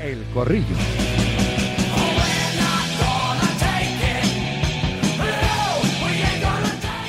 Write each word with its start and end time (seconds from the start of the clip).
El 0.00 0.24
Corrillo. 0.34 0.66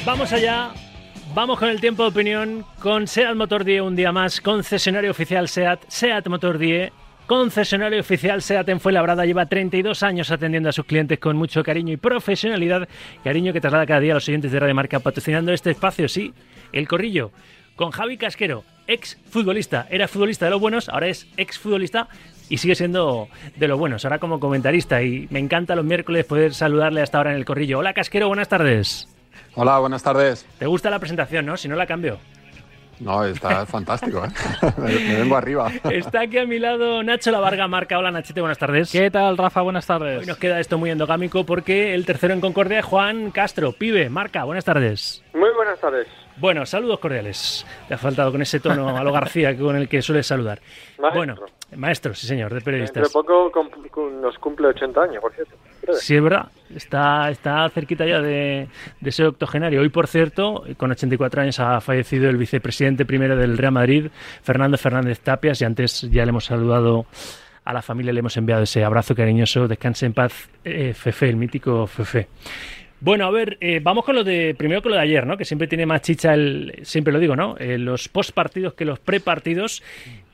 Vamos 0.05 0.31
allá. 0.31 0.71
Vamos 1.33 1.57
con 1.57 1.69
el 1.69 1.81
tiempo 1.81 2.03
de 2.03 2.09
opinión 2.09 2.63
con 2.79 3.07
SEAT 3.07 3.35
Motor 3.35 3.63
10 3.63 3.81
un 3.81 3.95
día 3.95 4.11
más, 4.11 4.39
concesionario 4.39 5.09
oficial 5.09 5.49
SEAT, 5.49 5.83
SEAT 5.87 6.27
Motor 6.27 6.59
10, 6.59 6.91
concesionario 7.25 7.99
oficial 7.99 8.43
SEAT 8.43 8.69
en 8.69 8.79
Fuenlabrada, 8.79 9.25
lleva 9.25 9.47
32 9.47 10.03
años 10.03 10.29
atendiendo 10.29 10.69
a 10.69 10.71
sus 10.71 10.85
clientes 10.85 11.17
con 11.17 11.35
mucho 11.37 11.63
cariño 11.63 11.91
y 11.91 11.97
profesionalidad, 11.97 12.87
cariño 13.23 13.51
que 13.51 13.61
traslada 13.61 13.87
cada 13.87 13.99
día 13.99 14.13
a 14.13 14.15
los 14.15 14.25
siguientes 14.25 14.51
de 14.51 14.59
Radio 14.59 14.75
Marca, 14.75 14.99
patrocinando 14.99 15.51
este 15.51 15.71
espacio, 15.71 16.07
sí, 16.07 16.33
El 16.71 16.87
Corrillo, 16.87 17.31
con 17.75 17.89
Javi 17.91 18.17
Casquero, 18.17 18.63
ex 18.87 19.17
futbolista, 19.29 19.87
era 19.89 20.07
futbolista 20.07 20.45
de 20.45 20.51
los 20.51 20.61
buenos, 20.61 20.87
ahora 20.87 21.07
es 21.07 21.27
ex 21.35 21.57
futbolista 21.57 22.07
y 22.49 22.57
sigue 22.57 22.75
siendo 22.75 23.27
de 23.55 23.67
los 23.67 23.79
buenos, 23.79 24.05
ahora 24.05 24.19
como 24.19 24.39
comentarista 24.39 25.01
y 25.01 25.27
me 25.29 25.39
encanta 25.39 25.75
los 25.75 25.85
miércoles 25.85 26.25
poder 26.25 26.53
saludarle 26.53 27.01
hasta 27.01 27.17
ahora 27.17 27.31
en 27.31 27.37
El 27.37 27.45
Corrillo. 27.45 27.79
Hola 27.79 27.93
Casquero, 27.93 28.27
buenas 28.27 28.49
tardes. 28.49 29.07
Hola, 29.55 29.79
buenas 29.79 30.03
tardes. 30.03 30.45
¿Te 30.59 30.65
gusta 30.65 30.89
la 30.89 30.99
presentación, 30.99 31.45
no? 31.45 31.55
Si 31.55 31.67
no 31.67 31.75
la 31.75 31.85
cambio. 31.85 32.19
No, 32.99 33.23
está 33.25 33.65
fantástico, 33.65 34.23
¿eh? 34.25 34.29
me, 34.77 35.15
vengo 35.15 35.35
arriba. 35.35 35.71
Está 35.89 36.21
aquí 36.21 36.37
a 36.37 36.45
mi 36.45 36.59
lado 36.59 37.03
Nacho 37.03 37.31
La 37.31 37.39
Varga 37.39 37.67
Marca. 37.67 37.97
Hola 37.97 38.11
Nachete, 38.11 38.41
buenas 38.41 38.57
tardes. 38.57 38.91
¿Qué 38.91 39.09
tal, 39.11 39.37
Rafa? 39.37 39.61
Buenas 39.61 39.85
tardes. 39.85 40.19
Hoy 40.19 40.25
nos 40.25 40.37
queda 40.37 40.59
esto 40.59 40.77
muy 40.77 40.89
endogámico 40.89 41.45
porque 41.45 41.93
el 41.93 42.05
tercero 42.05 42.33
en 42.33 42.41
Concordia 42.41 42.79
es 42.79 42.85
Juan 42.85 43.31
Castro. 43.31 43.73
Pibe, 43.73 44.09
Marca, 44.09 44.43
buenas 44.43 44.65
tardes. 44.65 45.23
Muy 45.33 45.49
buenas 45.55 45.79
tardes. 45.79 46.07
Bueno, 46.37 46.65
saludos 46.65 46.99
cordiales. 46.99 47.65
Te 47.87 47.93
ha 47.93 47.97
faltado 47.97 48.31
con 48.31 48.41
ese 48.41 48.59
tono 48.59 48.95
a 48.95 49.03
lo 49.03 49.11
García 49.13 49.57
con 49.57 49.75
el 49.77 49.87
que 49.87 50.01
sueles 50.01 50.27
saludar. 50.27 50.59
Maestro. 50.99 51.17
Bueno, 51.17 51.35
maestro, 51.75 52.13
sí 52.13 52.27
señor, 52.27 52.53
de 52.53 52.61
periodistas. 52.61 53.03
de 53.03 53.09
poco 53.09 53.51
nos 54.21 54.37
cumple 54.39 54.67
80 54.67 55.01
años, 55.01 55.21
por 55.21 55.33
cierto. 55.33 55.55
Breve. 55.81 55.99
Sí, 55.99 56.15
es 56.15 56.23
verdad. 56.23 56.47
Está, 56.73 57.29
está 57.29 57.69
cerquita 57.69 58.05
ya 58.05 58.19
de, 58.19 58.67
de 58.99 59.11
ser 59.11 59.27
octogenario. 59.27 59.81
Hoy, 59.81 59.89
por 59.89 60.07
cierto, 60.07 60.63
con 60.77 60.91
84 60.91 61.41
años 61.41 61.59
ha 61.59 61.79
fallecido 61.81 62.29
el 62.29 62.37
vicepresidente 62.37 63.05
primero 63.05 63.35
del 63.35 63.57
Real 63.57 63.73
Madrid, 63.73 64.07
Fernando 64.41 64.77
Fernández 64.77 65.19
Tapias, 65.19 65.61
y 65.61 65.65
antes 65.65 66.01
ya 66.09 66.23
le 66.23 66.29
hemos 66.29 66.45
saludado 66.45 67.05
a 67.63 67.73
la 67.73 67.81
familia, 67.81 68.13
le 68.13 68.19
hemos 68.19 68.37
enviado 68.37 68.63
ese 68.63 68.83
abrazo 68.83 69.15
cariñoso. 69.15 69.67
Descanse 69.67 70.05
en 70.05 70.13
paz, 70.13 70.49
eh, 70.63 70.93
Fefe, 70.93 71.29
el 71.29 71.35
mítico 71.35 71.87
Fefe. 71.87 72.27
Bueno, 73.05 73.27
a 73.27 73.29
ver, 73.29 73.59
eh, 73.61 73.81
vamos 73.83 74.03
con 74.03 74.15
lo 74.15 74.23
de 74.23 74.55
primero 74.57 74.81
con 74.81 74.89
lo 74.89 74.95
de 74.95 75.03
ayer, 75.03 75.27
¿no? 75.27 75.37
Que 75.37 75.45
siempre 75.45 75.67
tiene 75.67 75.85
más 75.85 76.01
chicha 76.01 76.33
siempre 76.81 77.13
lo 77.13 77.19
digo, 77.19 77.35
¿no? 77.35 77.55
Eh, 77.59 77.77
los 77.77 78.09
postpartidos 78.09 78.73
que 78.73 78.83
los 78.83 78.97
prepartidos. 78.97 79.83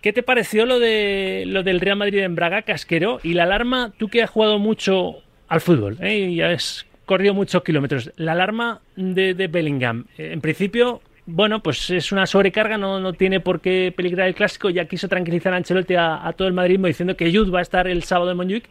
¿Qué 0.01 0.13
te 0.13 0.23
pareció 0.23 0.65
lo 0.65 0.79
de 0.79 1.43
lo 1.47 1.63
del 1.63 1.81
Real 1.81 1.97
Madrid 1.97 2.19
en 2.19 2.33
Braga, 2.33 2.61
Casquero? 2.61 3.19
Y 3.23 3.33
la 3.33 3.43
alarma, 3.43 3.91
tú 3.97 4.07
que 4.07 4.23
has 4.23 4.29
jugado 4.29 4.57
mucho 4.57 5.17
al 5.49 5.59
fútbol, 5.59 5.97
¿eh? 5.99 6.17
Y 6.17 6.41
has 6.41 6.85
corrido 7.05 7.33
muchos 7.33 7.61
kilómetros. 7.61 8.13
La 8.15 8.31
alarma 8.31 8.79
de, 8.95 9.33
de 9.33 9.47
Bellingham, 9.49 10.05
eh, 10.17 10.29
en 10.31 10.39
principio, 10.39 11.01
bueno, 11.25 11.61
pues 11.61 11.89
es 11.89 12.13
una 12.13 12.25
sobrecarga, 12.25 12.77
no, 12.77 13.01
no 13.01 13.11
tiene 13.11 13.41
por 13.41 13.59
qué 13.59 13.93
peligrar 13.93 14.29
el 14.29 14.33
clásico. 14.33 14.69
Ya 14.69 14.85
quiso 14.85 15.09
tranquilizar 15.09 15.53
a 15.53 15.57
Ancelotti 15.57 15.95
a, 15.95 16.25
a 16.25 16.31
todo 16.31 16.47
el 16.47 16.53
madridismo 16.53 16.87
diciendo 16.87 17.17
que 17.17 17.33
Jude 17.33 17.51
va 17.51 17.59
a 17.59 17.63
estar 17.63 17.85
el 17.89 18.03
sábado 18.03 18.31
en 18.31 18.37
Montjuic. 18.37 18.69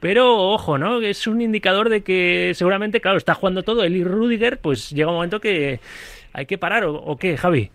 Pero 0.00 0.50
ojo, 0.52 0.78
¿no? 0.78 1.00
Es 1.00 1.26
un 1.26 1.40
indicador 1.42 1.88
de 1.90 2.02
que 2.02 2.52
seguramente, 2.54 3.00
claro, 3.00 3.18
está 3.18 3.34
jugando 3.34 3.62
todo. 3.62 3.84
Él 3.84 3.96
y 3.96 4.04
Rudiger, 4.04 4.58
pues 4.58 4.90
llega 4.90 5.08
un 5.08 5.16
momento 5.16 5.40
que 5.40 5.80
hay 6.32 6.46
que 6.46 6.58
parar, 6.58 6.84
¿o, 6.84 6.94
o 6.94 7.16
qué, 7.16 7.36
Javi? 7.36 7.70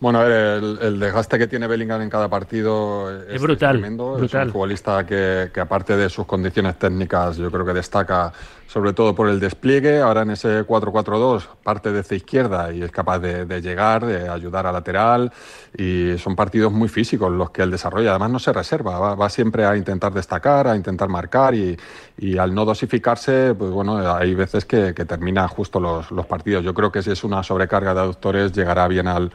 Bueno, 0.00 0.20
a 0.20 0.24
ver, 0.24 0.62
el, 0.62 0.78
el 0.80 1.00
desgaste 1.00 1.38
que 1.38 1.46
tiene 1.48 1.66
Bellingham 1.66 2.02
en 2.02 2.10
cada 2.10 2.28
partido 2.28 3.10
es, 3.10 3.34
Es 3.34 3.42
brutal, 3.42 3.78
tremendo. 3.78 4.14
brutal. 4.14 4.42
Es 4.42 4.46
un 4.46 4.52
futbolista 4.52 5.04
que, 5.04 5.50
que, 5.52 5.60
aparte 5.60 5.96
de 5.96 6.08
sus 6.08 6.24
condiciones 6.24 6.78
técnicas, 6.78 7.36
yo 7.36 7.50
creo 7.50 7.64
que 7.66 7.72
destaca 7.72 8.32
sobre 8.68 8.92
todo 8.92 9.14
por 9.14 9.28
el 9.28 9.40
despliegue. 9.40 10.00
Ahora 10.00 10.22
en 10.22 10.30
ese 10.30 10.64
4-4-2 10.64 11.48
parte 11.64 11.90
desde 11.90 12.16
izquierda 12.16 12.72
y 12.72 12.82
es 12.82 12.92
capaz 12.92 13.18
de, 13.18 13.44
de, 13.46 13.60
llegar, 13.60 14.06
de 14.06 14.28
ayudar 14.28 14.66
a 14.66 14.72
lateral. 14.72 15.32
Y 15.76 16.16
son 16.18 16.36
partidos 16.36 16.72
muy 16.72 16.88
físicos 16.88 17.32
los 17.32 17.50
que 17.50 17.62
él 17.62 17.70
desarrolla. 17.70 18.10
Además 18.10 18.30
no 18.30 18.38
se 18.38 18.52
reserva, 18.52 18.98
va, 19.00 19.14
va 19.16 19.28
siempre 19.30 19.64
a 19.64 19.76
intentar 19.76 20.12
destacar, 20.12 20.68
a 20.68 20.76
intentar 20.76 21.08
marcar 21.08 21.54
y, 21.54 21.76
y, 22.18 22.38
al 22.38 22.54
no 22.54 22.64
dosificarse, 22.64 23.54
pues 23.54 23.70
bueno, 23.70 23.98
hay 24.14 24.34
veces 24.34 24.64
que, 24.64 24.94
que 24.94 25.04
termina 25.04 25.48
justo 25.48 25.80
los, 25.80 26.10
los 26.12 26.26
partidos. 26.26 26.62
Yo 26.64 26.74
creo 26.74 26.92
que 26.92 27.02
si 27.02 27.10
es 27.10 27.24
una 27.24 27.42
sobrecarga 27.42 27.94
de 27.94 28.00
aductores 28.00 28.52
llegará 28.52 28.86
bien 28.86 29.08
al 29.08 29.32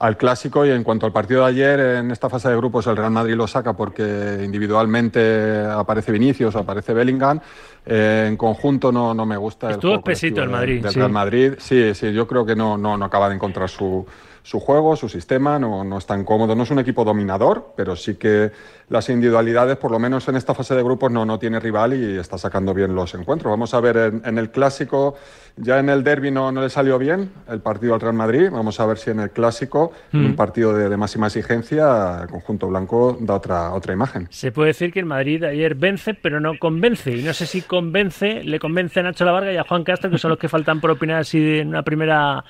al 0.00 0.16
clásico 0.16 0.64
y 0.64 0.70
en 0.70 0.82
cuanto 0.82 1.04
al 1.04 1.12
partido 1.12 1.42
de 1.42 1.50
ayer 1.50 1.80
en 1.80 2.10
esta 2.10 2.30
fase 2.30 2.48
de 2.48 2.56
grupos 2.56 2.86
el 2.86 2.96
Real 2.96 3.10
Madrid 3.10 3.34
lo 3.34 3.46
saca 3.46 3.74
porque 3.74 4.40
individualmente 4.42 5.60
aparece 5.60 6.10
Vinicius, 6.10 6.56
aparece 6.56 6.94
Bellingham 6.94 7.38
eh, 7.84 8.24
en 8.26 8.36
conjunto 8.38 8.90
no, 8.90 9.12
no 9.12 9.26
me 9.26 9.36
gusta 9.36 9.70
Estuvo 9.70 9.92
el 9.92 9.98
espesito 9.98 10.42
el 10.42 10.48
Madrid 10.48 10.82
del 10.82 10.92
sí. 10.92 10.98
Real 10.98 11.12
Madrid 11.12 11.52
sí, 11.58 11.94
sí, 11.94 12.12
yo 12.14 12.26
creo 12.26 12.46
que 12.46 12.56
no, 12.56 12.78
no, 12.78 12.96
no 12.96 13.04
acaba 13.04 13.28
de 13.28 13.34
encontrar 13.34 13.68
su, 13.68 14.06
su 14.42 14.60
juego, 14.60 14.96
su 14.96 15.08
sistema, 15.08 15.58
no, 15.58 15.84
no 15.84 15.98
es 15.98 16.06
tan 16.06 16.24
cómodo, 16.24 16.54
no 16.54 16.62
es 16.62 16.70
un 16.70 16.78
equipo 16.78 17.04
dominador, 17.04 17.72
pero 17.76 17.96
sí 17.96 18.14
que 18.14 18.50
las 18.88 19.08
individualidades, 19.08 19.76
por 19.76 19.90
lo 19.90 19.98
menos 19.98 20.26
en 20.28 20.36
esta 20.36 20.54
fase 20.54 20.74
de 20.74 20.82
grupos, 20.82 21.12
no, 21.12 21.24
no 21.24 21.38
tiene 21.38 21.60
rival 21.60 21.94
y 21.94 22.18
está 22.18 22.38
sacando 22.38 22.74
bien 22.74 22.94
los 22.94 23.14
encuentros. 23.14 23.50
Vamos 23.50 23.72
a 23.74 23.80
ver 23.80 23.96
en, 23.96 24.22
en 24.24 24.38
el 24.38 24.50
clásico, 24.50 25.14
ya 25.56 25.78
en 25.78 25.88
el 25.88 26.02
derby 26.02 26.30
no, 26.30 26.50
no, 26.50 26.60
le 26.60 26.70
salió 26.70 26.98
bien 26.98 27.30
el 27.48 27.60
partido 27.60 27.94
al 27.94 28.00
Real 28.00 28.14
Madrid, 28.14 28.48
vamos 28.50 28.80
a 28.80 28.86
ver 28.86 28.98
si 28.98 29.10
en 29.10 29.20
el 29.20 29.30
clásico, 29.30 29.92
mm. 30.12 30.16
en 30.16 30.24
un 30.24 30.36
partido 30.36 30.74
de, 30.74 30.88
de, 30.88 30.96
máxima 30.96 31.26
exigencia, 31.28 32.20
el 32.22 32.28
conjunto 32.28 32.66
blanco 32.66 33.16
da 33.20 33.34
otra, 33.34 33.72
otra 33.72 33.92
imagen. 33.92 34.26
Se 34.30 34.50
puede 34.50 34.68
decir 34.68 34.92
que 34.92 35.00
el 35.00 35.06
Madrid 35.06 35.44
ayer 35.44 35.74
vence, 35.74 36.14
pero 36.14 36.40
no 36.40 36.58
convence, 36.58 37.16
y 37.16 37.22
no 37.22 37.32
sé 37.32 37.46
si 37.46 37.62
convence, 37.62 38.42
le 38.42 38.58
convence 38.58 39.00
a 39.00 39.02
Nacho 39.04 39.24
Lavarga 39.24 39.52
y 39.52 39.56
a 39.56 39.64
Juan 39.64 39.84
Castro, 39.84 40.10
que 40.10 40.18
son 40.18 40.30
los 40.30 40.38
que 40.38 40.48
faltan 40.48 40.80
por 40.80 40.90
opinar 40.90 41.20
así 41.20 41.58
en 41.58 41.68
una 41.68 41.82
primera 41.82 42.44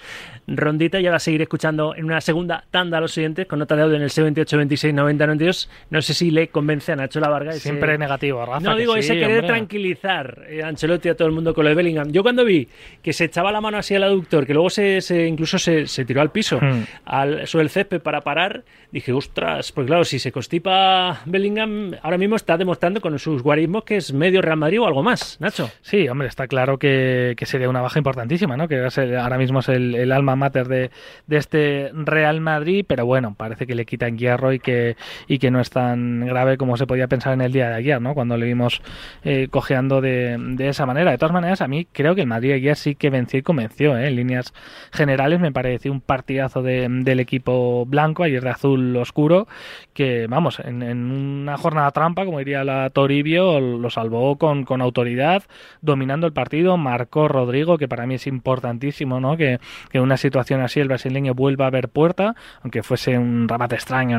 rondita, 0.46 1.00
y 1.00 1.06
ahora 1.06 1.18
seguiré 1.18 1.44
escuchando 1.44 1.79
en 1.96 2.04
una 2.04 2.20
segunda 2.20 2.64
tanda 2.70 2.98
a 2.98 3.00
los 3.00 3.12
siguientes, 3.12 3.46
con 3.46 3.58
nota 3.58 3.76
de 3.76 3.82
audio 3.82 3.96
en 3.96 4.02
el 4.02 4.10
78 4.10 4.56
26 4.56 4.94
90 4.94 5.26
92, 5.26 5.68
no 5.90 6.02
sé 6.02 6.14
si 6.14 6.30
le 6.30 6.48
convence 6.48 6.92
a 6.92 6.96
Nacho 6.96 7.20
Lavarga. 7.20 7.50
Ese... 7.50 7.60
Siempre 7.60 7.96
negativo, 7.98 8.44
Rafa. 8.44 8.60
No 8.60 8.76
digo 8.76 8.94
sí, 8.94 9.00
ese 9.00 9.14
querer 9.14 9.38
hombre. 9.40 9.48
tranquilizar 9.48 10.44
eh, 10.48 10.62
a 10.62 10.68
Ancelotti 10.68 11.08
a 11.08 11.14
todo 11.16 11.28
el 11.28 11.34
mundo 11.34 11.54
con 11.54 11.64
lo 11.64 11.70
de 11.70 11.74
Bellingham. 11.76 12.10
Yo 12.12 12.22
cuando 12.22 12.44
vi 12.44 12.68
que 13.02 13.12
se 13.12 13.24
echaba 13.24 13.50
la 13.52 13.60
mano 13.60 13.78
así 13.78 13.94
al 13.94 14.02
aductor, 14.04 14.46
que 14.46 14.54
luego 14.54 14.70
se, 14.70 15.00
se 15.00 15.26
incluso 15.26 15.58
se, 15.58 15.86
se, 15.86 16.04
tiró 16.04 16.20
al 16.20 16.30
piso, 16.30 16.58
Hmm. 16.60 16.82
al, 17.06 17.46
sobre 17.46 17.64
el 17.64 17.70
césped 17.70 18.00
para 18.02 18.20
parar, 18.20 18.64
dije, 18.92 19.12
ostras, 19.12 19.72
pues 19.72 19.86
claro, 19.86 20.04
si 20.04 20.18
se 20.18 20.30
constipa 20.30 21.20
Bellingham, 21.24 21.94
ahora 22.02 22.18
mismo 22.18 22.36
está 22.36 22.56
demostrando 22.56 23.00
con 23.00 23.18
sus 23.18 23.42
guarismos 23.42 23.84
que 23.84 23.96
es 23.96 24.12
medio 24.12 24.42
Real 24.42 24.56
Madrid 24.58 24.80
o 24.80 24.86
algo 24.86 25.02
más, 25.02 25.36
Nacho. 25.40 25.70
Sí, 25.80 26.08
hombre, 26.08 26.28
está 26.28 26.46
claro 26.48 26.78
que, 26.78 27.34
que 27.36 27.46
sería 27.46 27.68
una 27.68 27.80
baja 27.80 27.98
importantísima, 27.98 28.56
¿no? 28.56 28.68
Que 28.68 28.80
ahora 29.18 29.38
mismo 29.38 29.60
es 29.60 29.68
el, 29.68 29.94
el 29.94 30.12
alma 30.12 30.36
mater 30.36 30.68
de, 30.68 30.90
de 31.26 31.36
este 31.36 31.69
Real 31.94 32.40
Madrid, 32.40 32.84
pero 32.86 33.06
bueno, 33.06 33.34
parece 33.36 33.66
que 33.66 33.74
le 33.74 33.84
quitan 33.84 34.18
hierro 34.18 34.52
y 34.52 34.58
que, 34.58 34.96
y 35.26 35.38
que 35.38 35.50
no 35.50 35.60
es 35.60 35.70
tan 35.70 36.26
grave 36.26 36.56
como 36.56 36.76
se 36.76 36.86
podía 36.86 37.08
pensar 37.08 37.32
en 37.34 37.40
el 37.40 37.52
día 37.52 37.68
de 37.68 37.74
ayer, 37.76 38.00
¿no? 38.00 38.14
Cuando 38.14 38.36
le 38.36 38.46
vimos 38.46 38.82
eh, 39.24 39.48
cojeando 39.50 40.00
de, 40.00 40.36
de 40.38 40.68
esa 40.68 40.86
manera. 40.86 41.10
De 41.10 41.18
todas 41.18 41.32
maneras, 41.32 41.60
a 41.60 41.68
mí 41.68 41.86
creo 41.92 42.14
que 42.14 42.22
el 42.22 42.26
Madrid 42.26 42.52
ayer 42.52 42.76
sí 42.76 42.94
que 42.94 43.10
venció 43.10 43.38
y 43.38 43.42
convenció, 43.42 43.96
¿eh? 43.98 44.08
En 44.08 44.16
líneas 44.16 44.52
generales 44.92 45.40
me 45.40 45.52
pareció 45.52 45.92
un 45.92 46.00
partidazo 46.00 46.62
de- 46.62 46.88
del 46.90 47.20
equipo 47.20 47.84
blanco, 47.86 48.22
ayer 48.22 48.42
de 48.42 48.50
azul 48.50 48.96
oscuro, 48.96 49.46
que 49.94 50.26
vamos, 50.28 50.60
en, 50.60 50.82
una 50.82 51.56
jornada 51.56 51.90
trampa, 51.90 52.24
como 52.24 52.38
diría 52.38 52.64
la 52.64 52.90
Toribio, 52.90 53.60
lo 53.60 53.90
salvó 53.90 54.36
con, 54.36 54.64
con 54.64 54.80
autoridad, 54.82 55.42
dominando 55.82 56.26
el 56.26 56.32
partido, 56.32 56.76
marcó 56.76 57.28
Rodrigo, 57.28 57.78
que 57.78 57.88
para 57.88 58.06
mí 58.06 58.14
es 58.14 58.26
importantísimo, 58.26 59.20
¿no? 59.20 59.36
Que, 59.36 59.58
que 59.90 60.00
una 60.00 60.16
situación 60.16 60.60
así 60.62 60.80
el 60.80 60.88
brasileño 60.88 61.34
vuelva 61.34 61.59
a 61.66 61.70
ver 61.70 61.88
puerta, 61.88 62.34
aunque 62.62 62.82
fuese 62.82 63.18
un 63.18 63.48
remate 63.48 63.74
extraño, 63.74 64.18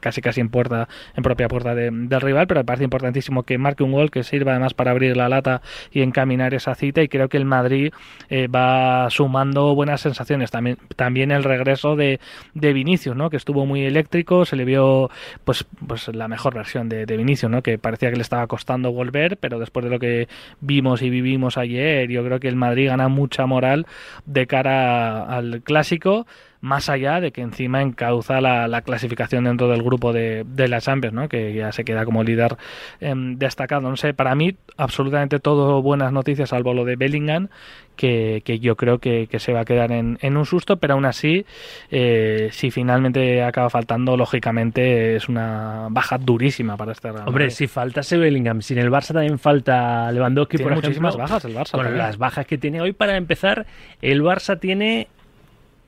casi 0.00 0.20
casi 0.20 0.40
en 0.40 0.48
puerta, 0.50 0.88
en 1.16 1.22
propia 1.22 1.48
puerta 1.48 1.74
de- 1.74 1.90
del 1.90 2.20
rival, 2.20 2.46
pero 2.46 2.60
me 2.60 2.64
parece 2.64 2.84
importantísimo 2.84 3.42
que 3.44 3.58
marque 3.58 3.82
un 3.82 3.92
gol 3.92 4.10
que 4.10 4.22
sirva 4.22 4.52
además 4.52 4.74
para 4.74 4.90
abrir 4.90 5.16
la 5.16 5.28
lata 5.28 5.62
y 5.92 6.02
encaminar 6.02 6.54
esa 6.54 6.74
cita 6.74 7.02
y 7.02 7.08
creo 7.08 7.28
que 7.28 7.36
el 7.36 7.44
Madrid 7.44 7.92
eh, 8.28 8.48
va 8.48 9.08
sumando 9.10 9.74
buenas 9.74 10.00
sensaciones. 10.00 10.50
También, 10.50 10.78
también 10.96 11.30
el 11.30 11.44
regreso 11.44 11.96
de, 11.96 12.20
de 12.54 12.72
Vinicius, 12.72 13.16
¿no? 13.16 13.30
Que 13.30 13.36
estuvo 13.36 13.66
muy 13.66 13.82
eléctrico, 13.82 14.44
se 14.44 14.56
le 14.56 14.64
vio 14.64 15.10
pues, 15.44 15.66
pues 15.86 16.08
la 16.14 16.28
mejor 16.28 16.54
versión 16.54 16.88
de, 16.88 17.06
de 17.06 17.16
Vinicius, 17.16 17.50
¿no? 17.50 17.62
Que 17.62 17.78
parecía 17.78 18.10
que 18.10 18.16
le 18.16 18.22
estaba 18.22 18.46
costando 18.46 18.92
volver, 18.92 19.36
pero 19.38 19.58
después 19.58 19.84
de 19.84 19.90
lo 19.90 19.98
que 19.98 20.28
vimos 20.60 21.02
y 21.02 21.10
vivimos 21.10 21.58
ayer, 21.58 22.08
yo 22.10 22.24
creo 22.24 22.40
que 22.40 22.48
el 22.48 22.56
Madrid 22.56 22.88
gana 22.88 23.08
mucha 23.08 23.46
moral 23.46 23.86
de 24.26 24.46
cara 24.46 25.24
al 25.24 25.62
clásico 25.62 26.26
más 26.60 26.88
allá 26.88 27.20
de 27.20 27.32
que 27.32 27.40
encima 27.40 27.80
encauza 27.82 28.40
la, 28.40 28.82
clasificación 28.82 29.44
dentro 29.44 29.68
del 29.68 29.82
grupo 29.82 30.12
de, 30.12 30.44
de, 30.46 30.68
la 30.68 30.80
Champions, 30.80 31.14
¿no? 31.14 31.28
que 31.28 31.54
ya 31.54 31.72
se 31.72 31.84
queda 31.84 32.04
como 32.04 32.22
líder 32.22 32.56
em, 33.00 33.36
destacado. 33.36 33.88
No 33.88 33.96
sé, 33.96 34.14
para 34.14 34.34
mí 34.34 34.56
absolutamente 34.76 35.38
todo 35.38 35.82
buenas 35.82 36.12
noticias, 36.12 36.50
salvo 36.50 36.74
lo 36.74 36.84
de 36.84 36.96
Bellingham, 36.96 37.48
que, 37.96 38.58
yo 38.60 38.76
creo 38.76 38.98
que, 38.98 39.28
se 39.38 39.52
va 39.52 39.60
a 39.60 39.64
quedar 39.64 39.92
en, 39.92 40.18
un 40.22 40.46
susto, 40.46 40.78
pero 40.78 40.94
aún 40.94 41.04
así, 41.04 41.44
eh, 41.90 42.48
si 42.50 42.70
finalmente 42.70 43.42
acaba 43.42 43.68
faltando, 43.68 44.16
lógicamente 44.16 45.16
es 45.16 45.28
una 45.28 45.88
baja 45.90 46.16
durísima 46.16 46.76
para 46.76 46.92
este 46.92 47.12
Real 47.12 47.28
Hombre, 47.28 47.50
si 47.50 47.66
faltase 47.66 48.16
Bellingham, 48.16 48.62
sin 48.62 48.78
el 48.78 48.90
Barça 48.90 49.12
también 49.12 49.38
falta 49.38 50.10
Lewandowski, 50.12 50.58
por 50.58 50.74
muchísimas 50.74 51.16
bajas 51.16 51.44
el 51.44 51.54
Barça. 51.54 51.90
Las 51.90 52.16
bajas 52.16 52.46
que 52.46 52.56
tiene 52.56 52.80
hoy, 52.80 52.92
para 52.92 53.16
empezar, 53.16 53.66
el 54.00 54.22
Barça 54.22 54.58
tiene 54.58 55.08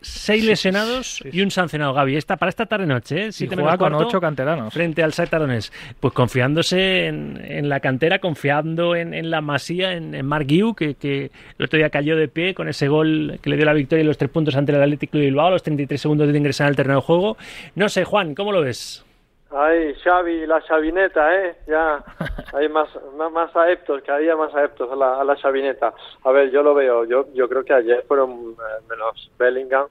seis 0.02 0.44
lesionados 0.44 1.22
y 1.30 1.40
un 1.40 1.50
sancionado, 1.50 1.94
Gaby. 1.94 2.16
Esta, 2.16 2.36
para 2.36 2.50
esta 2.50 2.66
tarde-noche, 2.66 3.26
¿eh? 3.26 3.32
Si 3.32 3.48
te 3.48 3.56
juega 3.56 3.78
con 3.78 3.94
ocho 3.94 4.20
canteranos. 4.20 4.72
Frente 4.72 5.02
al 5.02 5.12
Sactarones. 5.12 5.72
Pues 6.00 6.12
confiándose 6.12 7.06
en, 7.06 7.68
la 7.68 7.80
cantera, 7.80 8.18
confiando 8.18 8.94
en, 8.96 9.30
la 9.30 9.40
masía, 9.40 9.92
en, 9.92 10.14
en 10.14 10.26
Mark 10.26 10.46
Guiu, 10.46 10.74
que, 10.74 10.94
que, 10.94 11.30
el 11.58 11.64
otro 11.64 11.78
día 11.78 11.90
cayó 11.90 12.16
de 12.16 12.28
pie 12.28 12.54
con 12.54 12.68
ese 12.68 12.88
gol 12.88 13.38
que 13.42 13.50
le 13.50 13.56
dio 13.56 13.64
la 13.64 13.72
victoria 13.72 14.02
y 14.02 14.06
los 14.06 14.18
tres 14.18 14.30
puntos 14.30 14.56
ante 14.56 14.72
el 14.72 14.82
Atlético 14.82 15.18
de 15.18 15.24
Bilbao, 15.24 15.50
los 15.50 15.62
33 15.62 16.00
segundos 16.00 16.30
de 16.30 16.38
ingresar 16.38 16.66
al 16.66 16.76
terreno 16.76 16.96
de 16.96 17.02
juego. 17.02 17.36
No 17.74 17.88
sé, 17.88 18.04
Juan, 18.04 18.34
¿cómo 18.34 18.52
lo 18.52 18.60
ves? 18.60 19.04
Ay, 19.54 19.94
Xavi, 20.02 20.46
la 20.46 20.60
Xavineta, 20.62 21.34
¿eh? 21.34 21.56
Ya 21.66 22.02
hay 22.54 22.68
más, 22.68 22.88
más, 23.14 23.54
adeptos, 23.54 24.02
cada 24.02 24.18
día 24.18 24.34
más 24.34 24.54
adeptos 24.54 24.90
a 24.90 24.96
la, 24.96 25.20
a 25.20 25.24
la 25.24 25.36
Xavineta. 25.36 25.92
A 26.24 26.32
ver, 26.32 26.50
yo 26.50 26.62
lo 26.62 26.74
veo, 26.74 27.04
yo, 27.04 27.26
yo 27.34 27.48
creo 27.48 27.64
que 27.64 27.74
ayer 27.74 28.04
fueron 28.08 28.30
eh, 28.52 28.84
menos 28.88 29.30
Bellingham 29.38 29.88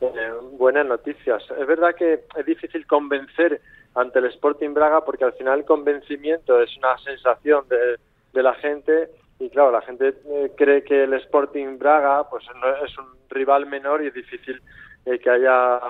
eh, 0.00 0.32
buenas 0.52 0.86
noticias. 0.86 1.42
Es 1.58 1.66
verdad 1.66 1.94
que 1.94 2.24
es 2.36 2.46
difícil 2.46 2.86
convencer 2.86 3.60
ante 3.94 4.18
el 4.18 4.26
Sporting 4.26 4.74
Braga 4.74 5.04
porque 5.04 5.24
al 5.24 5.32
final 5.34 5.60
el 5.60 5.64
convencimiento 5.64 6.60
es 6.60 6.76
una 6.76 6.98
sensación 6.98 7.66
de, 7.68 7.98
de 8.32 8.42
la 8.42 8.54
gente 8.54 9.10
y 9.38 9.50
claro, 9.50 9.70
la 9.70 9.82
gente 9.82 10.14
eh, 10.26 10.52
cree 10.56 10.82
que 10.82 11.04
el 11.04 11.14
Sporting 11.14 11.78
Braga 11.78 12.28
pues 12.28 12.44
no 12.60 12.84
es 12.84 12.96
un 12.98 13.06
rival 13.30 13.66
menor 13.66 14.02
y 14.02 14.08
es 14.08 14.14
difícil 14.14 14.60
eh, 15.06 15.20
que 15.20 15.30
haya 15.30 15.80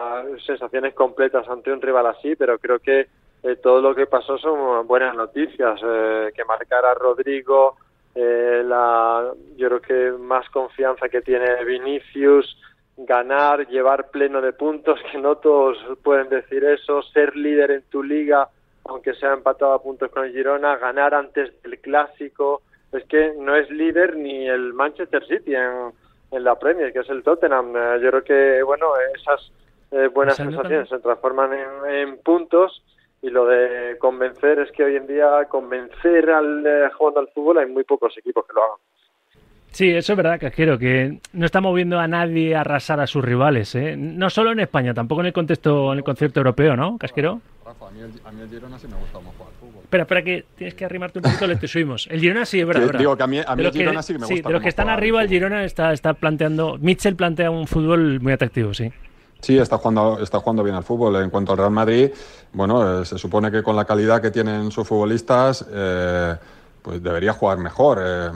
sensaciones 0.44 0.92
completas 0.92 1.48
ante 1.48 1.72
un 1.72 1.80
rival 1.80 2.06
así, 2.06 2.36
pero 2.36 2.58
creo 2.58 2.78
que 2.78 3.08
eh, 3.42 3.56
todo 3.56 3.80
lo 3.80 3.94
que 3.94 4.04
pasó 4.04 4.36
son 4.36 4.86
buenas 4.86 5.14
noticias. 5.14 5.80
Eh, 5.82 6.32
que 6.34 6.44
marcara 6.44 6.92
Rodrigo, 6.92 7.76
la, 8.14 9.32
yo 9.56 9.68
creo 9.68 9.80
que 9.80 10.18
más 10.18 10.48
confianza 10.50 11.08
que 11.08 11.22
tiene 11.22 11.64
Vinicius, 11.64 12.58
ganar, 12.98 13.66
llevar 13.68 14.10
pleno 14.10 14.42
de 14.42 14.52
puntos, 14.52 15.00
que 15.10 15.18
no 15.18 15.36
todos 15.36 15.78
pueden 16.02 16.28
decir 16.28 16.64
eso, 16.64 17.00
ser 17.02 17.36
líder 17.36 17.70
en 17.70 17.82
tu 17.90 18.02
liga, 18.02 18.48
aunque 18.84 19.14
sea 19.14 19.32
empatado 19.32 19.72
a 19.72 19.82
puntos 19.82 20.10
con 20.10 20.30
Girona, 20.30 20.76
ganar 20.76 21.14
antes 21.14 21.62
del 21.62 21.78
clásico. 21.78 22.60
Es 22.92 23.04
que 23.04 23.32
no 23.38 23.56
es 23.56 23.70
líder 23.70 24.16
ni 24.16 24.46
el 24.46 24.74
Manchester 24.74 25.26
City 25.26 25.54
en 25.54 25.92
en 26.36 26.44
la 26.44 26.58
Premier, 26.58 26.92
que 26.92 27.00
es 27.00 27.08
el 27.08 27.22
Tottenham. 27.22 27.74
Eh, 27.76 28.00
yo 28.02 28.10
creo 28.10 28.24
que, 28.24 28.62
bueno, 28.62 28.86
esas 29.14 29.50
eh, 29.90 30.08
buenas 30.08 30.36
sensaciones 30.36 30.88
se 30.88 30.98
transforman 30.98 31.50
en, 31.88 32.18
puntos 32.18 32.82
y 33.22 33.30
lo 33.30 33.46
de 33.46 33.96
convencer 33.98 34.58
es 34.58 34.70
que 34.72 34.84
hoy 34.84 34.96
en 34.96 35.06
día 35.06 35.46
convencer 35.48 36.30
al 36.30 36.64
eh, 36.66 36.90
jugando 36.96 37.20
al 37.20 37.28
fútbol 37.28 37.58
hay 37.58 37.66
muy 37.66 37.84
pocos 37.84 38.16
equipos 38.18 38.44
que 38.46 38.52
lo 38.52 38.62
hagan. 38.62 38.78
Sí, 39.70 39.90
eso 39.90 40.12
es 40.14 40.16
verdad, 40.16 40.40
Casquero, 40.40 40.78
que 40.78 41.20
no 41.34 41.44
está 41.44 41.60
moviendo 41.60 41.98
a 41.98 42.08
nadie 42.08 42.54
a 42.54 42.60
arrasar 42.60 42.98
a 42.98 43.06
sus 43.06 43.22
rivales, 43.22 43.74
¿eh? 43.74 43.94
No 43.94 44.30
solo 44.30 44.52
en 44.52 44.60
España, 44.60 44.94
tampoco 44.94 45.20
en 45.20 45.26
el 45.26 45.32
contexto, 45.34 45.92
en 45.92 45.98
el 45.98 46.04
concierto 46.04 46.40
europeo, 46.40 46.76
¿no, 46.76 46.96
Casquero? 46.96 47.40
Rafa, 47.62 47.88
a 47.88 47.90
mí 47.90 48.00
el, 48.00 48.48
Girona 48.48 48.78
sí 48.78 48.88
me 48.88 48.96
gusta 48.96 49.20
más 49.20 49.34
jugar. 49.36 49.52
Espera, 49.86 50.02
espera, 50.02 50.22
que 50.24 50.44
tienes 50.56 50.74
que 50.74 50.84
arrimarte 50.84 51.20
un 51.20 51.22
poquito, 51.22 51.46
le 51.46 51.54
te 51.54 51.68
subimos. 51.68 52.08
El 52.10 52.18
Girona 52.18 52.44
sí, 52.44 52.58
es 52.58 52.66
verdad. 52.66 52.98
digo 52.98 53.16
que 53.16 53.22
a 53.22 53.26
mí, 53.28 53.38
a 53.38 53.54
mí 53.54 53.64
el 53.64 53.70
Girona 53.70 54.02
sí 54.02 54.14
me 54.14 54.18
gusta. 54.18 54.34
Sí, 54.34 54.42
de 54.42 54.50
los 54.50 54.60
que 54.60 54.68
están 54.68 54.88
arriba, 54.88 55.22
el 55.22 55.28
Girona 55.28 55.64
está, 55.64 55.92
está 55.92 56.14
planteando. 56.14 56.76
Mitchell 56.80 57.14
plantea 57.14 57.52
un 57.52 57.68
fútbol 57.68 58.20
muy 58.20 58.32
atractivo, 58.32 58.74
sí. 58.74 58.92
Sí, 59.40 59.56
está 59.56 59.78
jugando, 59.78 60.18
está 60.20 60.40
jugando 60.40 60.64
bien 60.64 60.74
al 60.74 60.82
fútbol. 60.82 61.14
En 61.22 61.30
cuanto 61.30 61.52
al 61.52 61.58
Real 61.58 61.70
Madrid, 61.70 62.10
bueno, 62.52 63.00
eh, 63.00 63.04
se 63.04 63.16
supone 63.16 63.52
que 63.52 63.62
con 63.62 63.76
la 63.76 63.84
calidad 63.84 64.20
que 64.20 64.32
tienen 64.32 64.72
sus 64.72 64.88
futbolistas, 64.88 65.64
eh, 65.70 66.34
pues 66.82 67.00
debería 67.00 67.32
jugar 67.32 67.58
mejor. 67.58 68.00
Eh, 68.02 68.30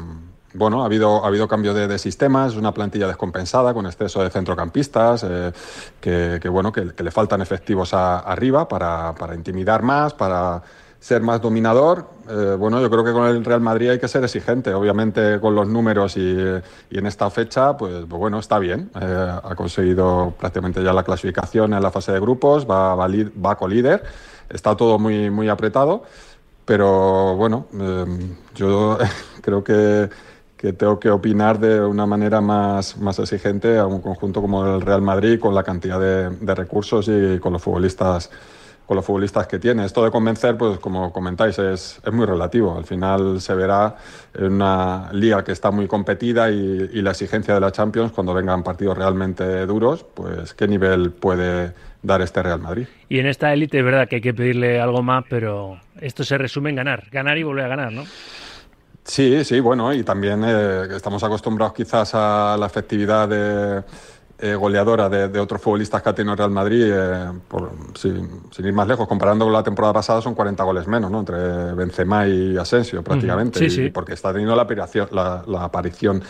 bueno, 0.53 0.83
ha 0.83 0.87
habido, 0.87 1.25
ha 1.25 1.29
habido 1.29 1.47
cambio 1.47 1.73
de, 1.75 1.99
sistemas, 1.99 2.57
una 2.57 2.75
plantilla 2.75 3.07
descompensada 3.07 3.73
con 3.73 3.87
exceso 3.87 4.23
de 4.23 4.31
centrocampistas, 4.31 5.25
eh, 5.29 5.53
que, 6.01 6.49
bueno, 6.49 6.73
que, 6.73 6.93
le 6.97 7.11
faltan 7.11 7.41
efectivos 7.41 7.95
arriba 7.95 8.67
para, 8.67 9.15
para, 9.15 9.35
intimidar 9.35 9.83
más, 9.83 10.13
para 10.13 10.63
ser 11.01 11.23
más 11.23 11.41
dominador. 11.41 12.11
Eh, 12.29 12.57
bueno, 12.59 12.81
yo 12.81 12.91
creo 12.91 13.03
que 13.03 13.13
con 13.13 13.27
el 13.27 13.45
Real 13.45 13.63
Madrid 13.63 13.91
hay 13.91 13.99
que 13.99 14.07
ser 14.07 14.23
exigente, 14.23 14.73
obviamente 14.75 15.41
con 15.41 15.55
los 15.55 15.67
números 15.67 16.17
y, 16.17 16.21
y 16.91 16.99
en 16.99 17.07
esta 17.07 17.31
fecha, 17.31 17.77
pues, 17.77 18.05
pues 18.09 18.21
bueno, 18.21 18.39
está 18.39 18.59
bien. 18.59 18.91
Eh, 19.01 19.39
ha 19.43 19.55
conseguido 19.57 20.35
prácticamente 20.39 20.85
ya 20.85 20.93
la 20.93 21.03
clasificación 21.03 21.73
en 21.73 21.83
la 21.83 21.91
fase 21.91 22.13
de 22.13 22.21
grupos, 22.21 22.69
va, 22.71 22.95
va, 22.95 23.09
va 23.45 23.57
co-líder, 23.57 24.05
está 24.51 24.77
todo 24.77 24.99
muy, 24.99 25.31
muy 25.31 25.49
apretado, 25.49 26.05
pero 26.67 27.35
bueno, 27.35 27.67
yo 28.55 28.99
creo 29.41 29.65
que 29.65 30.11
que 30.61 30.75
tengo 30.75 31.01
que 31.01 31.09
opinar 31.09 31.59
de 31.59 31.81
una 31.81 32.05
manera 32.05 32.43
más, 32.43 32.99
más 32.99 33.19
exigente 33.19 33.79
a 33.79 33.87
un 33.87 34.03
conjunto 34.03 34.43
como 34.43 34.67
el 34.67 34.83
Real 34.83 35.01
Madrid 35.01 35.41
con 35.41 35.55
la 35.55 35.63
cantidad 35.63 35.99
de, 35.99 36.29
de 36.29 36.55
recursos 36.55 37.09
y 37.09 37.39
con 37.39 37.55
los 37.55 37.63
futbolistas 37.63 38.31
con 38.91 38.97
los 38.97 39.07
futbolistas 39.07 39.47
que 39.47 39.61
tiene. 39.61 39.85
Esto 39.85 40.03
de 40.03 40.11
convencer, 40.11 40.57
pues 40.57 40.81
como 40.81 41.13
comentáis, 41.13 41.57
es, 41.61 42.01
es 42.05 42.13
muy 42.13 42.27
relativo. 42.27 42.77
Al 42.77 42.85
final 42.85 43.41
se 43.41 43.55
verá 43.55 43.95
en 44.35 44.55
una 44.55 45.11
liga 45.13 45.45
que 45.45 45.53
está 45.53 45.71
muy 45.71 45.87
competida 45.87 46.51
y, 46.51 46.91
y, 46.93 47.01
la 47.01 47.13
exigencia 47.13 47.55
de 47.55 47.61
la 47.61 47.71
Champions, 47.71 48.11
cuando 48.11 48.35
vengan 48.35 48.65
partidos 48.65 48.99
realmente 48.99 49.65
duros, 49.65 50.05
pues 50.13 50.55
qué 50.55 50.67
nivel 50.67 51.13
puede 51.13 51.73
dar 52.03 52.21
este 52.21 52.43
Real 52.43 52.59
Madrid. 52.59 52.89
Y 53.09 53.21
en 53.21 53.27
esta 53.27 53.53
élite 53.53 53.79
es 53.79 53.85
verdad 53.85 54.09
que 54.09 54.17
hay 54.17 54.23
que 54.23 54.35
pedirle 54.35 54.81
algo 54.81 55.05
más, 55.05 55.25
pero 55.31 55.79
esto 56.01 56.25
se 56.25 56.37
resume 56.37 56.71
en 56.71 56.77
ganar, 56.77 57.05
ganar 57.13 57.39
y 57.39 57.45
volver 57.45 57.67
a 57.67 57.69
ganar, 57.69 57.93
¿no? 57.93 58.03
Sí, 59.05 59.45
sí, 59.45 59.61
bueno, 59.61 59.95
y 59.95 60.03
también 60.03 60.43
eh, 60.45 60.89
estamos 60.97 61.23
acostumbrados 61.23 61.75
quizás 61.75 62.11
a 62.15 62.57
la 62.59 62.67
efectividad 62.67 63.29
de, 63.29 63.85
eh, 64.43 64.55
goleadora 64.55 65.09
de, 65.09 65.39
otros 65.39 65.61
futbolistas 65.61 66.03
que 66.03 66.09
ha 66.09 66.15
tenido 66.15 66.33
el 66.33 66.39
Real 66.39 66.51
Madrid, 66.51 66.85
eh, 66.87 67.31
sin, 67.95 68.41
ir 68.59 68.73
más 68.73 68.89
lejos, 68.89 69.07
comparando 69.07 69.45
con 69.45 69.53
la 69.53 69.63
temporada 69.63 69.93
pasada, 69.93 70.23
son 70.23 70.35
40 70.35 70.65
goles 70.65 70.87
menos, 70.87 71.11
¿no? 71.11 71.21
Entre 71.21 71.37
Benzema 71.75 72.27
y 72.27 72.57
Asensio, 72.57 73.03
prácticamente. 73.03 73.59
Sí, 73.59 73.69
sí. 73.69 73.91
porque 73.91 74.15
está 74.15 74.33
teniendo 74.33 74.57
la, 74.57 74.63
aparición, 74.63 75.09
la, 75.13 75.43
aparición 75.63 76.23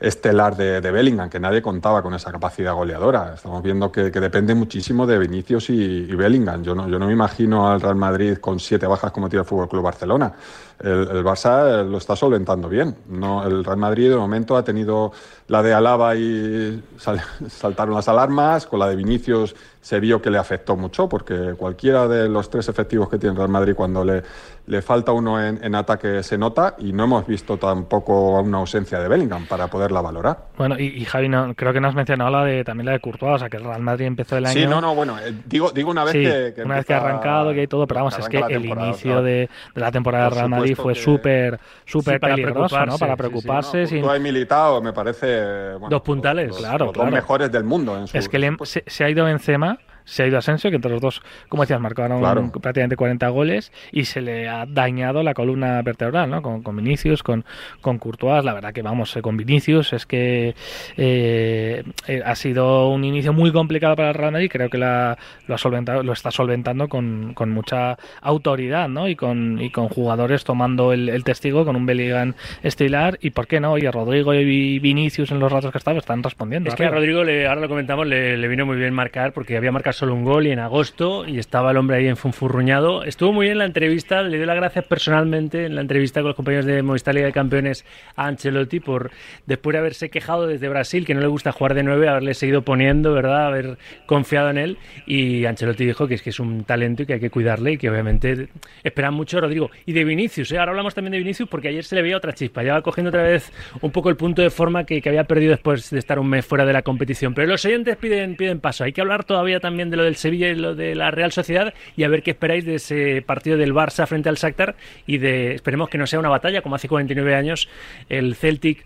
estelar 0.00 0.56
de, 0.56 0.80
Bellingham, 0.80 1.28
que 1.28 1.40
nadie 1.40 1.60
contaba 1.60 2.02
con 2.02 2.14
esa 2.14 2.32
capacidad 2.32 2.72
goleadora. 2.72 3.34
Estamos 3.34 3.62
viendo 3.62 3.92
que, 3.92 4.10
depende 4.10 4.54
muchísimo 4.54 5.06
de 5.06 5.18
Vinicius 5.18 5.68
y, 5.68 6.06
Bellingham. 6.14 6.62
Yo 6.62 6.74
no, 6.74 6.88
yo 6.88 6.98
no 6.98 7.06
me 7.06 7.12
imagino 7.12 7.70
al 7.70 7.82
Real 7.82 7.96
Madrid 7.96 8.38
con 8.38 8.58
siete 8.60 8.86
bajas 8.86 9.12
como 9.12 9.28
tiene 9.28 9.42
el 9.42 9.46
Fútbol 9.46 9.68
Club 9.68 9.82
Barcelona 9.82 10.32
el, 10.80 11.24
Barça 11.24 11.84
lo 11.84 11.98
está 11.98 12.14
solventando 12.14 12.68
bien. 12.68 12.96
No, 13.08 13.44
el 13.46 13.64
Real 13.64 13.78
Madrid 13.78 14.10
de 14.10 14.16
momento 14.16 14.56
ha 14.56 14.64
tenido 14.64 15.12
la 15.48 15.62
de 15.62 15.74
Alaba 15.74 16.14
y 16.16 16.82
saltaron 17.48 17.94
las 17.94 18.08
alarmas, 18.08 18.66
con 18.66 18.78
la 18.78 18.88
de 18.88 18.96
Vinicius 18.96 19.54
se 19.80 20.00
vio 20.00 20.20
que 20.20 20.30
le 20.30 20.38
afectó 20.38 20.76
mucho, 20.76 21.08
porque 21.08 21.54
cualquiera 21.56 22.06
de 22.06 22.28
los 22.28 22.50
tres 22.50 22.68
efectivos 22.68 23.08
que 23.08 23.18
tiene 23.18 23.32
el 23.32 23.38
Real 23.38 23.48
Madrid 23.48 23.74
cuando 23.74 24.04
le, 24.04 24.22
le 24.68 24.82
falta 24.82 25.12
uno 25.12 25.42
en, 25.42 25.74
ataque 25.74 26.22
se 26.22 26.36
nota 26.36 26.74
y 26.78 26.92
no 26.92 27.04
hemos 27.04 27.26
visto 27.26 27.56
tampoco 27.56 28.38
una 28.40 28.58
ausencia 28.58 29.00
de 29.00 29.08
Bellingham 29.08 29.46
para 29.46 29.68
poderla 29.68 30.02
valorar. 30.02 30.48
Bueno, 30.58 30.78
y, 30.78 31.04
Javi, 31.04 31.28
no, 31.28 31.54
creo 31.54 31.72
que 31.72 31.80
no 31.80 31.88
has 31.88 31.94
mencionado 31.94 32.30
la 32.30 32.44
de, 32.44 32.64
también 32.64 32.86
la 32.86 32.92
de 32.92 33.00
Courtois, 33.00 33.36
o 33.36 33.38
sea 33.38 33.48
que 33.48 33.56
el 33.56 33.64
Real 33.64 33.82
Madrid 33.82 34.06
empezó 34.06 34.36
el 34.36 34.44
año... 34.44 34.60
Sí, 34.60 34.66
no, 34.66 34.80
no, 34.80 34.94
bueno, 34.94 35.18
eh, 35.18 35.32
digo, 35.46 35.70
digo 35.70 35.90
una 35.90 36.04
vez 36.04 36.12
que, 36.12 36.62
Una 36.62 36.76
vez 36.76 36.86
que 36.86 36.92
ha 36.92 36.98
arrancado, 36.98 37.52
que 37.54 37.60
hay 37.60 37.66
todo, 37.66 37.86
pero 37.86 38.00
vamos, 38.00 38.18
es 38.18 38.28
que 38.28 38.38
el 38.38 38.66
inicio 38.66 39.22
de, 39.22 39.48
la 39.74 39.90
temporada 39.90 40.24
del 40.24 40.34
Real 40.34 40.50
Madrid 40.50 40.76
fue 40.76 40.94
súper, 40.94 41.58
súper 41.86 42.20
peligroso, 42.20 42.84
¿no? 42.84 42.98
Para 42.98 43.16
preocuparse. 43.16 43.86
Sí, 43.86 44.00
sin... 44.02 44.22
militado, 44.22 44.82
me 44.82 44.92
parece... 44.92 45.78
dos 45.88 46.02
puntales, 46.02 46.54
claro, 46.56 46.86
los, 46.86 46.94
Dos 46.94 47.10
mejores 47.10 47.50
del 47.50 47.64
mundo 47.64 47.96
en 47.96 48.04
Es 48.12 48.28
que 48.28 48.56
se, 48.64 48.84
se 48.86 49.04
ha 49.04 49.08
ido 49.08 49.24
Benzema 49.24 49.78
se 50.08 50.22
ha 50.22 50.26
ido 50.26 50.38
Asensio, 50.38 50.70
que 50.70 50.76
entre 50.76 50.90
los 50.90 51.02
dos, 51.02 51.22
como 51.48 51.62
decías, 51.62 51.80
marcaron 51.80 52.50
prácticamente 52.50 52.96
40 52.96 53.28
goles 53.28 53.72
y 53.92 54.06
se 54.06 54.22
le 54.22 54.48
ha 54.48 54.64
dañado 54.64 55.22
la 55.22 55.34
columna 55.34 55.82
vertebral, 55.82 56.30
¿no? 56.30 56.40
Con, 56.40 56.76
Vinicius, 56.76 57.22
con, 57.22 57.44
con 57.82 57.98
Courtois, 57.98 58.42
la 58.42 58.54
verdad 58.54 58.72
que 58.72 58.80
vamos, 58.80 59.14
eh, 59.16 59.22
con 59.22 59.36
Vinicius 59.36 59.92
es 59.92 60.06
que 60.06 60.54
eh, 60.96 61.84
eh, 62.06 62.22
ha 62.24 62.34
sido 62.36 62.88
un 62.88 63.04
inicio 63.04 63.34
muy 63.34 63.52
complicado 63.52 63.96
para 63.96 64.08
el 64.08 64.14
Real 64.14 64.32
Madrid, 64.32 64.48
creo 64.50 64.70
que 64.70 64.78
lo, 64.78 64.86
ha 64.86 65.16
solventado, 65.56 66.02
lo 66.02 66.12
está 66.12 66.30
solventando 66.30 66.88
con, 66.88 67.34
con 67.34 67.50
mucha 67.50 67.98
autoridad, 68.22 68.88
¿no? 68.88 69.08
Y 69.08 69.14
con, 69.14 69.60
y 69.60 69.70
con 69.70 69.88
jugadores 69.88 70.44
tomando 70.44 70.94
el, 70.94 71.22
testigo, 71.22 71.66
con 71.66 71.76
un 71.76 71.84
Bellingham 71.84 72.32
estilar 72.62 73.18
y, 73.20 73.30
¿por 73.30 73.46
qué 73.46 73.60
no? 73.60 73.72
Oye, 73.72 73.90
Rodrigo 73.90 74.32
y 74.32 74.78
Vinicius 74.78 75.30
en 75.32 75.38
los 75.38 75.52
ratos 75.52 75.70
que 75.70 75.78
estaban 75.78 75.98
están 75.98 76.22
respondiendo. 76.22 76.70
Es 76.70 76.76
que 76.76 76.86
a 76.86 76.90
Rodrigo, 76.90 77.24
le, 77.24 77.46
ahora 77.46 77.60
lo 77.60 77.68
comentamos, 77.68 78.06
le, 78.06 78.38
le 78.38 78.48
vino 78.48 78.64
muy 78.64 78.76
bien 78.76 78.94
marcar 78.94 79.32
porque 79.32 79.56
había 79.56 79.70
marcado 79.70 79.97
solo 79.98 80.14
un 80.14 80.24
gol 80.24 80.46
y 80.46 80.52
en 80.52 80.60
agosto 80.60 81.26
y 81.26 81.40
estaba 81.40 81.72
el 81.72 81.76
hombre 81.76 81.96
ahí 81.96 82.06
enfunfurruñado. 82.06 83.02
Estuvo 83.02 83.32
muy 83.32 83.46
bien 83.46 83.58
la 83.58 83.64
entrevista, 83.64 84.22
le 84.22 84.36
dio 84.36 84.46
las 84.46 84.54
gracias 84.54 84.84
personalmente 84.84 85.66
en 85.66 85.74
la 85.74 85.80
entrevista 85.80 86.20
con 86.20 86.28
los 86.28 86.36
compañeros 86.36 86.66
de 86.66 86.82
Movistar 86.82 87.16
Liga 87.16 87.26
de 87.26 87.32
Campeones 87.32 87.84
a 88.14 88.26
Ancelotti 88.26 88.78
por 88.78 89.10
después 89.46 89.72
de 89.72 89.78
haberse 89.80 90.08
quejado 90.08 90.46
desde 90.46 90.68
Brasil 90.68 91.04
que 91.04 91.14
no 91.14 91.20
le 91.20 91.26
gusta 91.26 91.50
jugar 91.50 91.74
de 91.74 91.82
nueve, 91.82 92.08
haberle 92.08 92.34
seguido 92.34 92.62
poniendo, 92.62 93.12
¿verdad? 93.12 93.48
Haber 93.48 93.76
confiado 94.06 94.50
en 94.50 94.58
él 94.58 94.78
y 95.04 95.46
Ancelotti 95.46 95.84
dijo 95.84 96.06
que 96.06 96.14
es 96.14 96.22
que 96.22 96.30
es 96.30 96.38
un 96.38 96.62
talento 96.62 97.02
y 97.02 97.06
que 97.06 97.14
hay 97.14 97.20
que 97.20 97.30
cuidarle 97.30 97.72
y 97.72 97.76
que 97.76 97.90
obviamente 97.90 98.48
esperan 98.84 99.14
mucho 99.14 99.40
Rodrigo. 99.40 99.68
Y 99.84 99.94
de 99.94 100.04
Vinicius, 100.04 100.52
¿eh? 100.52 100.58
ahora 100.58 100.70
hablamos 100.70 100.94
también 100.94 101.10
de 101.10 101.18
Vinicius 101.18 101.48
porque 101.48 101.68
ayer 101.68 101.82
se 101.82 101.96
le 101.96 102.02
veía 102.02 102.16
otra 102.16 102.32
chispa, 102.32 102.62
ya 102.62 102.74
va 102.74 102.82
cogiendo 102.82 103.08
otra 103.08 103.24
vez 103.24 103.52
un 103.80 103.90
poco 103.90 104.10
el 104.10 104.16
punto 104.16 104.42
de 104.42 104.50
forma 104.50 104.84
que, 104.84 105.02
que 105.02 105.08
había 105.08 105.24
perdido 105.24 105.50
después 105.50 105.90
de 105.90 105.98
estar 105.98 106.20
un 106.20 106.28
mes 106.28 106.46
fuera 106.46 106.64
de 106.64 106.72
la 106.72 106.82
competición. 106.82 107.34
Pero 107.34 107.48
los 107.48 107.64
oyentes 107.64 107.96
piden, 107.96 108.36
piden 108.36 108.60
paso, 108.60 108.84
hay 108.84 108.92
que 108.92 109.00
hablar 109.00 109.24
todavía 109.24 109.58
también 109.58 109.77
de 109.90 109.96
lo 109.96 110.04
del 110.04 110.16
Sevilla 110.16 110.48
y 110.48 110.54
lo 110.54 110.74
de 110.74 110.94
la 110.94 111.10
Real 111.10 111.32
Sociedad 111.32 111.72
y 111.96 112.04
a 112.04 112.08
ver 112.08 112.22
qué 112.22 112.32
esperáis 112.32 112.64
de 112.64 112.74
ese 112.76 113.22
partido 113.22 113.56
del 113.56 113.72
Barça 113.72 114.06
frente 114.06 114.28
al 114.28 114.36
Shakhtar 114.36 114.76
y 115.06 115.18
de 115.18 115.54
esperemos 115.54 115.88
que 115.88 115.98
no 115.98 116.06
sea 116.06 116.18
una 116.18 116.28
batalla 116.28 116.62
como 116.62 116.74
hace 116.74 116.88
49 116.88 117.34
años 117.34 117.68
el 118.08 118.34
Celtic 118.34 118.84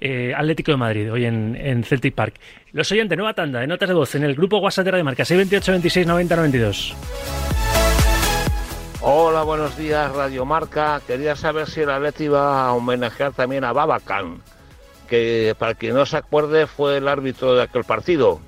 eh, 0.00 0.34
Atlético 0.36 0.72
de 0.72 0.76
Madrid 0.76 1.10
hoy 1.10 1.24
en, 1.24 1.84
Celtic 1.84 2.14
Park. 2.14 2.34
Los 2.72 2.90
oyentes, 2.92 3.16
nueva 3.16 3.32
tanda 3.32 3.60
de 3.60 3.66
notas 3.66 3.88
de 3.88 3.94
voz 3.94 4.14
en 4.14 4.24
el 4.24 4.34
grupo 4.34 4.58
WhatsApp 4.58 4.84
de 4.84 4.90
Radio 4.90 5.04
Marca 5.04 5.24
628 5.24 5.72
26 5.72 6.06
90 6.06 6.36
92. 6.36 6.94
Hola, 9.00 9.42
buenos 9.42 9.76
días, 9.76 10.10
Radio 10.12 10.44
Marca. 10.44 11.00
Quería 11.06 11.36
saber 11.36 11.68
si 11.68 11.80
el 11.80 11.90
Atleti 11.90 12.28
va 12.28 12.66
a 12.66 12.72
homenajear 12.72 13.32
también 13.32 13.62
a 13.64 13.72
Babacan, 13.72 14.42
que 15.08 15.54
para 15.58 15.74
quien 15.74 15.94
no 15.94 16.06
se 16.06 16.16
acuerde 16.16 16.66
fue 16.66 16.96
el 16.96 17.08
árbitro 17.08 17.54
de 17.54 17.62
aquel 17.62 17.84
partido. 17.84 18.40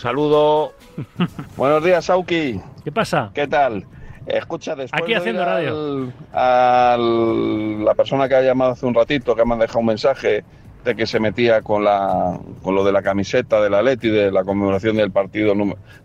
Saludo. 0.00 0.72
Buenos 1.58 1.84
días, 1.84 2.06
Sauki. 2.06 2.58
¿Qué 2.82 2.90
pasa? 2.90 3.30
¿Qué 3.34 3.46
tal? 3.46 3.84
Escucha, 4.24 4.74
después 4.74 5.02
Aquí 5.02 5.12
haciendo 5.12 5.44
radio. 5.44 6.10
A 6.32 6.96
la 6.98 7.94
persona 7.94 8.26
que 8.26 8.34
ha 8.34 8.40
llamado 8.40 8.72
hace 8.72 8.86
un 8.86 8.94
ratito, 8.94 9.36
que 9.36 9.44
me 9.44 9.54
ha 9.54 9.58
dejado 9.58 9.80
un 9.80 9.86
mensaje 9.86 10.42
de 10.84 10.96
que 10.96 11.06
se 11.06 11.20
metía 11.20 11.60
con, 11.60 11.84
la, 11.84 12.40
con 12.62 12.74
lo 12.74 12.82
de 12.82 12.92
la 12.92 13.02
camiseta 13.02 13.60
de 13.60 13.68
la 13.68 13.82
Leti, 13.82 14.08
de 14.08 14.32
la 14.32 14.42
conmemoración 14.42 14.96
del 14.96 15.10
partido, 15.10 15.54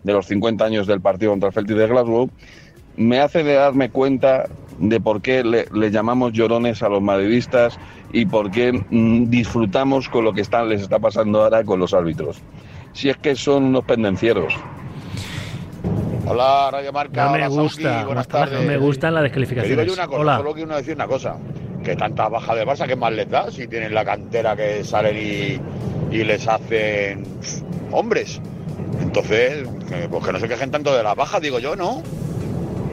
de 0.02 0.12
los 0.12 0.26
50 0.26 0.62
años 0.62 0.86
del 0.86 1.00
partido 1.00 1.30
contra 1.30 1.48
el 1.48 1.54
Celtic 1.54 1.76
de 1.78 1.86
Glasgow, 1.86 2.28
me 2.98 3.20
hace 3.20 3.44
de 3.44 3.54
darme 3.54 3.88
cuenta 3.88 4.44
de 4.78 5.00
por 5.00 5.22
qué 5.22 5.42
le, 5.42 5.90
llamamos 5.90 6.34
llorones 6.34 6.82
a 6.82 6.90
los 6.90 7.00
madridistas 7.00 7.78
y 8.12 8.26
por 8.26 8.50
qué 8.50 8.72
mm, 8.90 9.30
disfrutamos 9.30 10.10
con 10.10 10.26
lo 10.26 10.34
que 10.34 10.42
están, 10.42 10.68
les 10.68 10.82
está 10.82 10.98
pasando 10.98 11.44
ahora 11.44 11.64
con 11.64 11.80
los 11.80 11.94
árbitros 11.94 12.42
si 12.96 13.10
es 13.10 13.16
que 13.18 13.36
son 13.36 13.64
unos 13.64 13.84
pendencieros. 13.84 14.54
Hola, 16.26 16.70
Radio 16.72 16.92
Marca. 16.92 17.26
No 17.26 17.32
me 17.32 17.46
gusta. 17.48 18.04
Buenas 18.04 18.26
tardes. 18.26 18.58
No 18.60 18.66
me 18.66 18.78
gustan 18.78 19.14
las 19.14 19.22
descalificaciones. 19.22 19.78
digo 19.78 19.86
yo 19.86 19.92
una 19.92 20.06
cosa, 20.08 20.20
Hola. 20.20 20.36
solo 20.38 20.54
quiero 20.54 20.76
decir 20.76 20.94
una 20.94 21.06
cosa. 21.06 21.36
Que 21.84 21.94
tanta 21.94 22.28
baja 22.28 22.54
de 22.54 22.66
Barça, 22.66 22.86
¿qué 22.86 22.96
más 22.96 23.12
les 23.12 23.30
da? 23.30 23.50
Si 23.50 23.68
tienen 23.68 23.94
la 23.94 24.04
cantera 24.04 24.56
que 24.56 24.82
salen 24.82 25.16
y, 25.16 26.16
y 26.16 26.24
les 26.24 26.48
hacen 26.48 27.24
hombres. 27.92 28.40
Entonces, 29.00 29.68
pues 30.10 30.24
que 30.24 30.32
no 30.32 30.40
se 30.40 30.48
quejen 30.48 30.70
tanto 30.70 30.96
de 30.96 31.02
las 31.02 31.14
bajas, 31.14 31.40
digo 31.40 31.58
yo, 31.60 31.76
¿no? 31.76 32.02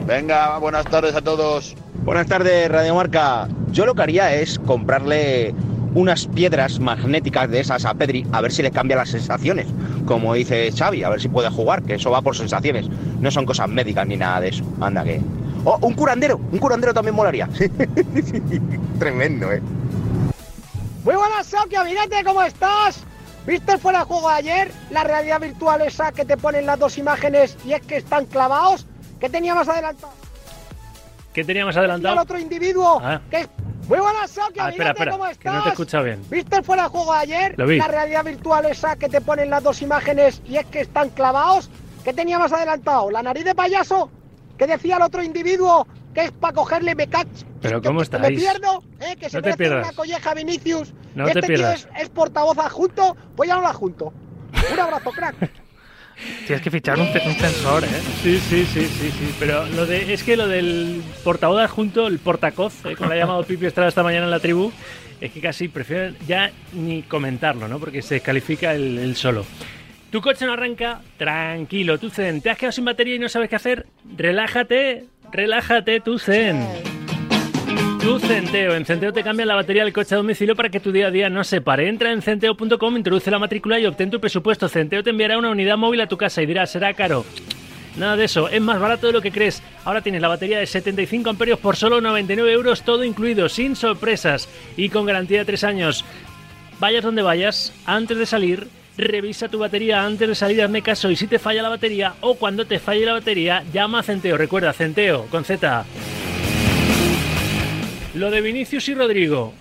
Venga, 0.06 0.58
buenas 0.58 0.84
tardes 0.84 1.14
a 1.16 1.22
todos. 1.22 1.74
Buenas 2.04 2.26
tardes, 2.26 2.70
Radio 2.70 2.94
Marca. 2.94 3.48
Yo 3.72 3.86
lo 3.86 3.94
que 3.94 4.02
haría 4.02 4.34
es 4.34 4.58
comprarle 4.58 5.54
unas 5.94 6.26
piedras 6.26 6.80
magnéticas 6.80 7.48
de 7.50 7.60
esas 7.60 7.84
a 7.84 7.94
Pedri 7.94 8.26
a 8.32 8.40
ver 8.40 8.52
si 8.52 8.62
le 8.62 8.70
cambia 8.70 8.96
las 8.96 9.10
sensaciones. 9.10 9.66
Como 10.04 10.34
dice 10.34 10.70
Xavi, 10.72 11.04
a 11.04 11.08
ver 11.08 11.20
si 11.20 11.28
puede 11.28 11.48
jugar, 11.50 11.82
que 11.82 11.94
eso 11.94 12.10
va 12.10 12.20
por 12.20 12.36
sensaciones. 12.36 12.88
No 13.20 13.30
son 13.30 13.46
cosas 13.46 13.68
médicas 13.68 14.06
ni 14.06 14.16
nada 14.16 14.40
de 14.40 14.48
eso. 14.48 14.64
Anda 14.80 15.04
que. 15.04 15.20
Oh, 15.64 15.78
un 15.80 15.94
curandero, 15.94 16.38
un 16.52 16.58
curandero 16.58 16.92
también 16.92 17.14
molaría. 17.14 17.48
Tremendo, 18.98 19.50
eh. 19.50 19.62
Muy 21.04 21.14
buenas, 21.14 21.46
Soki, 21.46 21.76
amiguete, 21.76 22.22
¿cómo 22.24 22.42
estás? 22.42 23.04
¿Viste 23.46 23.72
el 23.72 23.78
fuera 23.78 24.00
de 24.00 24.04
juego 24.06 24.28
ayer? 24.28 24.70
La 24.90 25.04
realidad 25.04 25.40
virtual 25.40 25.82
esa 25.82 26.12
que 26.12 26.24
te 26.24 26.36
ponen 26.36 26.66
las 26.66 26.78
dos 26.78 26.98
imágenes 26.98 27.56
y 27.64 27.72
es 27.72 27.82
que 27.82 27.96
están 27.96 28.26
clavados. 28.26 28.86
¿Qué 29.20 29.28
teníamos 29.28 29.68
adelantado? 29.68 30.12
¿Qué 31.32 31.44
teníamos 31.44 31.76
adelantado? 31.76 32.14
El 32.14 32.20
otro 32.20 32.38
individuo 32.38 33.00
ah. 33.02 33.20
que 33.30 33.40
es 33.40 33.48
muy 33.88 33.98
buenas, 33.98 34.30
Soki, 34.30 34.60
ah, 34.60 34.70
espera, 34.70 34.90
espera, 34.90 35.12
¿cómo 35.12 35.26
estás? 35.26 35.38
Que 35.38 35.50
no 35.50 35.62
te 35.62 35.68
escucha 35.70 36.00
bien. 36.02 36.22
¿Viste 36.30 36.56
el 36.56 36.64
fuera 36.64 36.84
de 36.84 36.88
juego 36.88 37.12
ayer? 37.12 37.54
La 37.58 37.88
realidad 37.88 38.24
virtual 38.24 38.66
esa 38.66 38.96
que 38.96 39.08
te 39.08 39.20
ponen 39.20 39.50
las 39.50 39.62
dos 39.62 39.82
imágenes 39.82 40.42
y 40.46 40.56
es 40.56 40.66
que 40.66 40.80
están 40.80 41.10
clavados. 41.10 41.70
¿Qué 42.04 42.12
tenía 42.12 42.38
más 42.38 42.52
adelantado? 42.52 43.10
¿La 43.10 43.22
nariz 43.22 43.44
de 43.44 43.54
payaso? 43.54 44.10
¿Qué 44.58 44.66
decía 44.66 44.96
el 44.96 45.02
otro 45.02 45.22
individuo? 45.22 45.86
Que 46.12 46.24
es 46.24 46.32
para 46.32 46.54
cogerle 46.54 46.94
me 46.94 47.08
Pero 47.60 47.82
¿cómo 47.82 48.02
estáis? 48.02 48.22
Me 48.22 48.30
pierdo, 48.30 48.84
¿eh? 49.00 49.16
Que 49.16 49.28
se 49.28 49.40
no 49.40 49.42
te 49.42 49.68
una 49.68 49.92
colleja 49.92 50.34
Vinicius. 50.34 50.94
No 51.14 51.26
este 51.26 51.40
te 51.40 51.46
pierdas. 51.46 51.84
Tío 51.84 51.92
es, 51.96 52.02
es 52.02 52.08
portavoz 52.10 52.58
adjunto, 52.58 53.16
pues 53.34 53.48
ya 53.48 53.56
no 53.56 53.62
lo 53.62 53.68
adjunto. 53.68 54.12
Un 54.72 54.80
abrazo, 54.80 55.10
crack. 55.10 55.34
Tienes 56.46 56.62
que 56.62 56.70
fichar 56.70 56.98
un, 56.98 57.12
sensor, 57.12 57.84
¿eh? 57.84 57.88
Sí, 58.22 58.38
sí, 58.38 58.64
sí, 58.64 58.86
sí, 58.86 59.10
sí. 59.10 59.34
Pero 59.38 59.66
lo 59.66 59.86
de, 59.86 60.12
es 60.12 60.22
que 60.22 60.36
lo 60.36 60.46
del 60.46 61.02
portavoz 61.22 61.62
adjunto, 61.62 62.06
el 62.06 62.18
portacoz, 62.18 62.84
¿eh? 62.86 62.94
como 62.96 63.08
lo 63.08 63.14
ha 63.14 63.18
llamado 63.18 63.42
Pipi 63.46 63.66
Estrada 63.66 63.88
esta 63.88 64.02
mañana 64.02 64.24
en 64.24 64.30
la 64.30 64.40
tribu, 64.40 64.72
es 65.20 65.32
que 65.32 65.40
casi 65.40 65.68
prefiero 65.68 66.14
ya 66.26 66.50
ni 66.72 67.02
comentarlo, 67.02 67.68
¿no? 67.68 67.78
Porque 67.78 68.02
se 68.02 68.14
descalifica 68.14 68.74
el, 68.74 69.16
solo. 69.16 69.44
Tu 70.10 70.20
coche 70.20 70.46
no 70.46 70.52
arranca, 70.52 71.00
tranquilo, 71.16 71.98
tu 71.98 72.10
Zen. 72.10 72.40
¿Te 72.40 72.50
has 72.50 72.58
quedado 72.58 72.72
sin 72.72 72.84
batería 72.84 73.16
y 73.16 73.18
no 73.18 73.28
sabes 73.28 73.48
qué 73.48 73.56
hacer? 73.56 73.86
Relájate, 74.16 75.06
relájate, 75.32 76.00
tu 76.00 76.18
Zen. 76.18 76.93
Tu 78.04 78.18
Centeo. 78.18 78.74
En 78.74 78.84
Centeo 78.84 79.14
te 79.14 79.22
cambia 79.22 79.46
la 79.46 79.54
batería 79.54 79.82
del 79.82 79.94
coche 79.94 80.14
a 80.14 80.18
domicilio 80.18 80.54
para 80.54 80.68
que 80.68 80.78
tu 80.78 80.92
día 80.92 81.06
a 81.06 81.10
día 81.10 81.30
no 81.30 81.42
se 81.42 81.62
pare. 81.62 81.88
Entra 81.88 82.12
en 82.12 82.20
centeo.com, 82.20 82.98
introduce 82.98 83.30
la 83.30 83.38
matrícula 83.38 83.78
y 83.78 83.86
obtén 83.86 84.10
tu 84.10 84.20
presupuesto. 84.20 84.68
Centeo 84.68 85.02
te 85.02 85.08
enviará 85.08 85.38
una 85.38 85.48
unidad 85.48 85.78
móvil 85.78 86.02
a 86.02 86.06
tu 86.06 86.18
casa 86.18 86.42
y 86.42 86.46
dirás, 86.46 86.70
será 86.70 86.92
caro. 86.92 87.24
Nada 87.96 88.14
de 88.18 88.26
eso, 88.26 88.50
es 88.50 88.60
más 88.60 88.78
barato 88.78 89.06
de 89.06 89.14
lo 89.14 89.22
que 89.22 89.32
crees. 89.32 89.62
Ahora 89.86 90.02
tienes 90.02 90.20
la 90.20 90.28
batería 90.28 90.58
de 90.58 90.66
75 90.66 91.30
amperios 91.30 91.58
por 91.58 91.76
solo 91.76 92.02
99 92.02 92.52
euros, 92.52 92.82
todo 92.82 93.04
incluido, 93.04 93.48
sin 93.48 93.74
sorpresas 93.74 94.50
y 94.76 94.90
con 94.90 95.06
garantía 95.06 95.38
de 95.38 95.46
3 95.46 95.64
años. 95.64 96.04
Vayas 96.80 97.04
donde 97.04 97.22
vayas, 97.22 97.72
antes 97.86 98.18
de 98.18 98.26
salir, 98.26 98.68
revisa 98.98 99.48
tu 99.48 99.58
batería 99.58 100.04
antes 100.04 100.28
de 100.28 100.34
salir, 100.34 100.62
hazme 100.62 100.82
caso. 100.82 101.10
Y 101.10 101.16
si 101.16 101.26
te 101.26 101.38
falla 101.38 101.62
la 101.62 101.70
batería 101.70 102.16
o 102.20 102.34
cuando 102.34 102.66
te 102.66 102.78
falle 102.78 103.06
la 103.06 103.14
batería, 103.14 103.64
llama 103.72 104.00
a 104.00 104.02
Centeo. 104.02 104.36
Recuerda, 104.36 104.74
Centeo, 104.74 105.24
con 105.30 105.46
Z. 105.46 105.86
Lo 108.14 108.30
de 108.30 108.40
Vinicius 108.40 108.88
y 108.88 108.94
Rodrigo. 108.94 109.52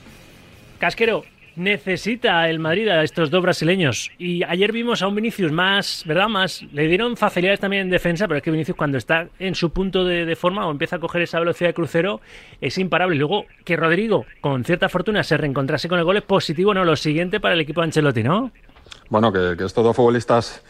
Casquero, 0.77 1.24
necesita 1.55 2.48
el 2.48 2.60
Madrid 2.60 2.88
a 2.88 3.03
estos 3.03 3.31
dos 3.31 3.41
brasileños. 3.41 4.12
Y 4.19 4.43
ayer 4.43 4.72
vimos 4.72 5.01
a 5.01 5.07
un 5.07 5.15
Vinicius 5.15 5.51
más, 5.51 6.03
¿verdad? 6.05 6.27
Más. 6.27 6.62
Le 6.72 6.88
dieron 6.88 7.17
facilidades 7.17 7.60
también 7.60 7.81
en 7.81 7.89
defensa, 7.89 8.27
pero 8.27 8.38
es 8.38 8.43
que 8.43 8.51
Vinicius 8.51 8.77
cuando 8.77 9.00
está 9.00 9.27
en 9.39 9.55
su 9.55 9.72
punto 9.72 10.05
de, 10.05 10.36
forma 10.36 10.67
o 10.67 10.72
empieza 10.72 10.98
a 10.98 11.00
coger 11.00 11.24
esa 11.24 11.39
velocidad 11.39 11.69
de 11.69 11.74
crucero 11.74 12.22
es 12.62 12.77
imparable. 12.77 13.15
Luego 13.15 13.45
que 13.65 13.75
Rodrigo, 13.75 14.27
con 14.39 14.63
cierta 14.63 14.88
fortuna, 14.88 15.24
se 15.24 15.36
reencontrase 15.36 15.89
con 15.89 15.98
el 15.98 16.05
gol 16.05 16.17
es 16.17 16.24
positivo, 16.24 16.75
¿no? 16.75 16.86
Lo 16.86 16.95
siguiente 16.95 17.39
para 17.39 17.55
el 17.55 17.62
equipo 17.62 17.81
de 17.81 17.86
Ancelotti, 17.86 18.22
¿no? 18.22 18.51
Bueno, 19.10 19.33
que, 19.33 19.55
que 19.57 19.63
estos 19.63 19.83
dos 19.83 19.95
futbolistas 19.95 20.63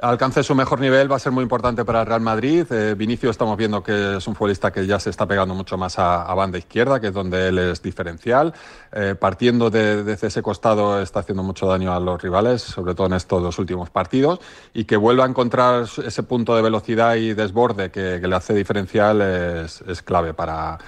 alcance 0.00 0.42
su 0.42 0.54
mejor 0.54 0.80
nivel 0.80 1.10
va 1.10 1.16
a 1.16 1.18
ser 1.18 1.32
muy 1.32 1.42
importante 1.42 1.84
para 1.84 2.00
el 2.00 2.06
Real 2.06 2.20
Madrid. 2.20 2.66
Eh, 2.70 2.94
Vinicio 2.94 3.30
estamos 3.30 3.56
viendo 3.56 3.82
que 3.82 4.16
es 4.16 4.26
un 4.26 4.34
futbolista 4.34 4.72
que 4.72 4.86
ya 4.86 4.98
se 4.98 5.10
está 5.10 5.26
pegando 5.26 5.54
mucho 5.54 5.76
más 5.76 5.98
a, 5.98 6.32
banda 6.34 6.58
izquierda, 6.58 7.00
que 7.00 7.08
es 7.08 7.12
donde 7.12 7.48
él 7.48 7.58
es 7.58 7.82
diferencial. 7.82 8.54
Eh, 8.92 9.14
partiendo 9.18 9.70
de, 9.70 10.16
ese 10.20 10.42
costado 10.42 11.00
está 11.00 11.20
haciendo 11.20 11.42
mucho 11.42 11.66
daño 11.66 11.92
a 11.92 12.00
los 12.00 12.20
rivales, 12.22 12.62
sobre 12.62 12.94
todo 12.94 13.06
en 13.08 13.14
estos 13.14 13.42
dos 13.42 13.58
últimos 13.58 13.90
partidos, 13.90 14.40
y 14.72 14.84
que 14.84 14.96
vuelva 14.96 15.24
a 15.24 15.28
encontrar 15.28 15.86
ese 16.04 16.22
punto 16.22 16.56
de 16.56 16.62
velocidad 16.62 17.16
y 17.16 17.34
desborde 17.34 17.90
que, 17.90 18.22
le 18.22 18.36
hace 18.36 18.54
diferencial 18.54 19.20
es, 19.20 20.02
clave 20.02 20.32
para 20.32 20.78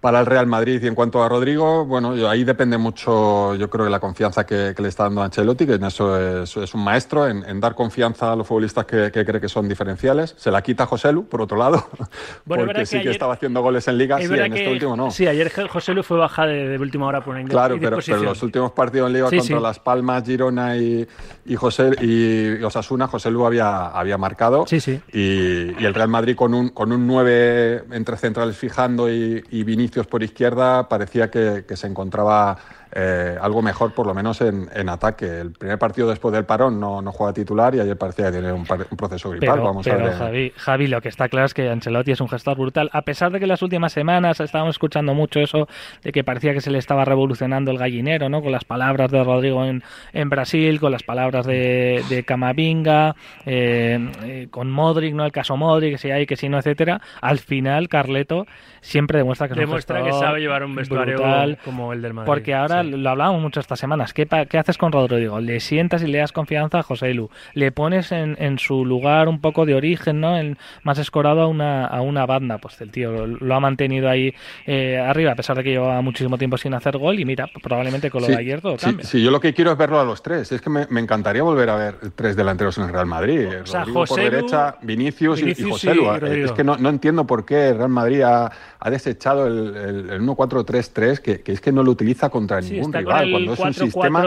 para 0.00 0.20
el 0.20 0.26
Real 0.26 0.46
Madrid. 0.46 0.82
Y 0.82 0.86
en 0.86 0.94
cuanto 0.94 1.22
a 1.22 1.28
Rodrigo, 1.28 1.84
bueno, 1.84 2.14
ahí 2.28 2.44
depende 2.44 2.78
mucho, 2.78 3.54
yo 3.54 3.68
creo, 3.68 3.84
de 3.84 3.90
la 3.90 4.00
confianza 4.00 4.46
que, 4.46 4.74
le 4.76 4.88
está 4.88 5.04
dando 5.04 5.22
Ancelotti, 5.22 5.66
que 5.66 5.74
en 5.74 5.84
eso 5.84 6.42
es, 6.42 6.74
un 6.74 6.82
maestro, 6.82 7.28
en, 7.28 7.60
dar 7.60 7.74
confianza 7.74 8.32
a 8.32 8.36
los 8.36 8.46
futbolistas 8.46 8.86
que, 8.86 9.10
cree 9.10 9.40
que 9.40 9.48
son 9.48 9.68
diferenciales. 9.68 10.34
Se 10.38 10.50
la 10.50 10.62
quita 10.62 10.86
José 10.86 11.12
Lu, 11.12 11.26
por 11.26 11.42
otro 11.42 11.58
lado, 11.58 11.86
porque 12.46 12.86
sí 12.86 13.00
que, 13.02 13.10
estaba 13.10 13.34
haciendo 13.34 13.60
goles 13.60 13.86
en 13.88 13.98
Liga, 13.98 14.18
sí, 14.18 14.24
en 14.24 14.52
este 14.52 14.72
último 14.72 14.96
no. 14.96 15.10
Sí, 15.10 15.26
ayer 15.26 15.52
José 15.68 15.92
Lu 15.92 16.02
fue 16.02 16.16
baja 16.16 16.46
de, 16.46 16.78
última 16.78 17.06
hora 17.06 17.22
por 17.22 17.36
una 17.36 17.46
Claro, 17.46 17.76
pero, 17.78 17.98
pero, 18.04 18.22
los 18.22 18.42
últimos 18.42 18.72
partidos 18.72 19.08
en 19.08 19.14
Liga 19.14 19.28
contra 19.28 19.60
Las 19.60 19.78
Palmas, 19.78 20.24
Girona 20.24 20.76
y, 20.76 21.06
y, 21.44 21.56
José, 21.56 21.90
y 22.00 22.62
Osasuna, 22.62 23.06
José 23.06 23.30
Lu 23.30 23.44
había, 23.44 23.88
había 23.88 24.16
marcado. 24.16 24.66
Sí, 24.66 24.80
sí. 24.80 25.00
Y, 25.12 25.84
el 25.84 25.94
Real 25.94 26.08
Madrid 26.08 26.36
con 26.36 26.54
un, 26.54 26.68
con 26.70 26.92
un 26.92 27.06
9 27.06 27.84
entre 27.92 28.16
centrales 28.16 28.56
fijando 28.56 29.10
y, 29.10 29.42
y 29.50 29.64
Vinicius 29.64 29.89
por 30.08 30.22
izquierda 30.22 30.88
parecía 30.88 31.30
que, 31.30 31.64
que 31.66 31.76
se 31.76 31.86
encontraba 31.86 32.58
eh, 32.92 33.36
algo 33.40 33.62
mejor, 33.62 33.94
por 33.94 34.06
lo 34.06 34.14
menos 34.14 34.40
en, 34.40 34.88
ataque. 34.88 35.40
El 35.40 35.52
primer 35.52 35.78
partido 35.78 36.08
después 36.08 36.32
del 36.34 36.44
parón 36.44 36.80
no, 36.80 37.00
no 37.00 37.12
juega 37.12 37.32
titular 37.32 37.74
y 37.74 37.80
ayer 37.80 37.96
parecía 37.96 38.26
que 38.26 38.32
tiene 38.32 38.52
un, 38.52 38.64
proceso 38.64 39.30
gripal. 39.30 39.54
Pero, 39.54 39.64
Vamos 39.64 39.86
a 39.86 39.94
ver. 40.30 40.52
Javi, 40.56 40.86
lo 40.88 41.00
que 41.00 41.08
está 41.08 41.28
claro 41.28 41.46
es 41.46 41.54
que 41.54 41.68
Ancelotti 41.68 42.10
es 42.10 42.20
un 42.20 42.28
gestor 42.28 42.58
brutal. 42.58 42.90
A 42.92 43.02
pesar 43.02 43.30
de 43.30 43.38
que 43.38 43.46
las 43.46 43.62
últimas 43.62 43.92
semanas 43.92 44.40
estábamos 44.40 44.74
escuchando 44.74 45.14
mucho 45.14 45.38
eso 45.38 45.68
de 46.02 46.10
que 46.10 46.24
parecía 46.24 46.52
que 46.52 46.60
se 46.60 46.70
le 46.70 46.78
estaba 46.78 47.04
revolucionando 47.04 47.70
el 47.70 47.78
gallinero, 47.78 48.28
¿no? 48.28 48.42
Con 48.42 48.50
las 48.50 48.64
palabras 48.64 49.10
de 49.12 49.22
Rodrigo 49.22 49.64
en, 49.64 49.84
en 50.12 50.28
Brasil, 50.28 50.80
con 50.80 50.90
las 50.90 51.04
palabras 51.04 51.46
de, 51.46 52.02
de 52.08 52.24
Camavinga, 52.24 53.14
eh, 53.46 54.10
eh, 54.24 54.48
con 54.50 54.68
Modric, 54.68 55.14
¿no? 55.14 55.24
El 55.24 55.32
caso 55.32 55.56
Modric, 55.56 55.92
que 55.92 55.98
si 55.98 56.10
hay, 56.10 56.26
que 56.26 56.36
si 56.36 56.48
no, 56.48 56.58
etcétera. 56.58 57.00
Al 57.20 57.38
final, 57.38 57.88
Carleto 57.88 58.46
siempre 58.80 59.18
demuestra 59.18 59.46
que 59.46 59.52
es 59.52 59.58
demuestra 59.86 60.02
que 60.02 60.12
sabe 60.12 60.40
llevar 60.40 60.64
un 60.64 60.74
vestuario 60.74 61.16
brutal, 61.16 61.58
como 61.64 61.92
el 61.92 62.02
del 62.02 62.14
Madrid. 62.14 62.26
Porque 62.26 62.54
ahora 62.54 62.82
lo 62.82 63.10
hablábamos 63.10 63.42
mucho 63.42 63.60
estas 63.60 63.78
semanas. 63.78 64.12
¿Qué, 64.12 64.26
¿Qué, 64.48 64.58
haces 64.58 64.78
con 64.78 64.92
Rodrigo? 64.92 65.40
Le 65.40 65.60
sientas 65.60 66.02
y 66.02 66.06
le 66.06 66.18
das 66.18 66.32
confianza 66.32 66.78
a 66.78 66.82
José 66.82 67.14
Lu. 67.14 67.30
Le 67.54 67.72
pones 67.72 68.12
en, 68.12 68.36
en 68.38 68.58
su 68.58 68.84
lugar 68.84 69.28
un 69.28 69.40
poco 69.40 69.66
de 69.66 69.74
origen, 69.74 70.20
¿no? 70.20 70.36
En, 70.36 70.58
más 70.82 70.98
escorado 70.98 71.40
a 71.42 71.46
una, 71.46 71.86
a 71.86 72.00
una 72.02 72.26
banda. 72.26 72.58
Pues 72.58 72.80
el 72.80 72.90
tío 72.90 73.26
lo, 73.26 73.54
ha 73.54 73.60
mantenido 73.60 74.08
ahí 74.08 74.34
eh, 74.66 74.98
arriba, 74.98 75.32
a 75.32 75.34
pesar 75.34 75.56
de 75.56 75.64
que 75.64 75.70
lleva 75.70 76.00
muchísimo 76.02 76.38
tiempo 76.38 76.56
sin 76.58 76.74
hacer 76.74 76.98
gol. 76.98 77.18
Y 77.18 77.24
mira, 77.24 77.48
probablemente 77.62 78.10
con 78.10 78.22
lo 78.22 78.28
de 78.28 78.36
ayer 78.36 78.60
todo 78.60 78.76
cambia. 78.76 79.04
Sí, 79.04 79.22
yo 79.22 79.30
lo 79.30 79.40
que 79.40 79.54
quiero 79.54 79.72
es 79.72 79.78
verlo 79.78 80.00
a 80.00 80.04
los 80.04 80.22
tres. 80.22 80.52
Es 80.52 80.60
que 80.60 80.70
me, 80.70 80.86
me 80.90 81.00
encantaría 81.00 81.42
volver 81.42 81.70
a 81.70 81.76
ver 81.76 81.94
tres 82.14 82.36
delanteros 82.36 82.78
en 82.78 82.84
el 82.84 82.92
Real 82.92 83.06
Madrid. 83.06 83.48
O 83.62 83.66
sea, 83.66 83.80
Rodrigo 83.80 84.04
por 84.04 84.20
derecha, 84.20 84.76
Vinicius, 84.82 85.42
y, 85.42 85.54
José 85.62 85.94
Lu. 85.94 86.10
es 86.12 86.52
que 86.52 86.64
no, 86.64 86.76
no, 86.76 86.88
entiendo 86.88 87.26
por 87.26 87.44
qué 87.44 87.68
el 87.68 87.78
Real 87.78 87.88
Madrid 87.90 88.22
ha, 88.22 88.50
ha 88.78 88.90
desechado 88.90 89.46
el, 89.46 89.69
el, 89.76 90.20
1-4-3-3, 90.22 91.18
que, 91.18 91.40
que, 91.40 91.52
es 91.52 91.60
que 91.60 91.72
no 91.72 91.82
lo 91.82 91.90
utiliza 91.90 92.28
contra 92.30 92.60
ningún 92.60 92.92
rival 92.92 93.30
cuando 93.30 93.52
es 93.52 93.60
un 93.60 93.74
sistema 93.74 94.24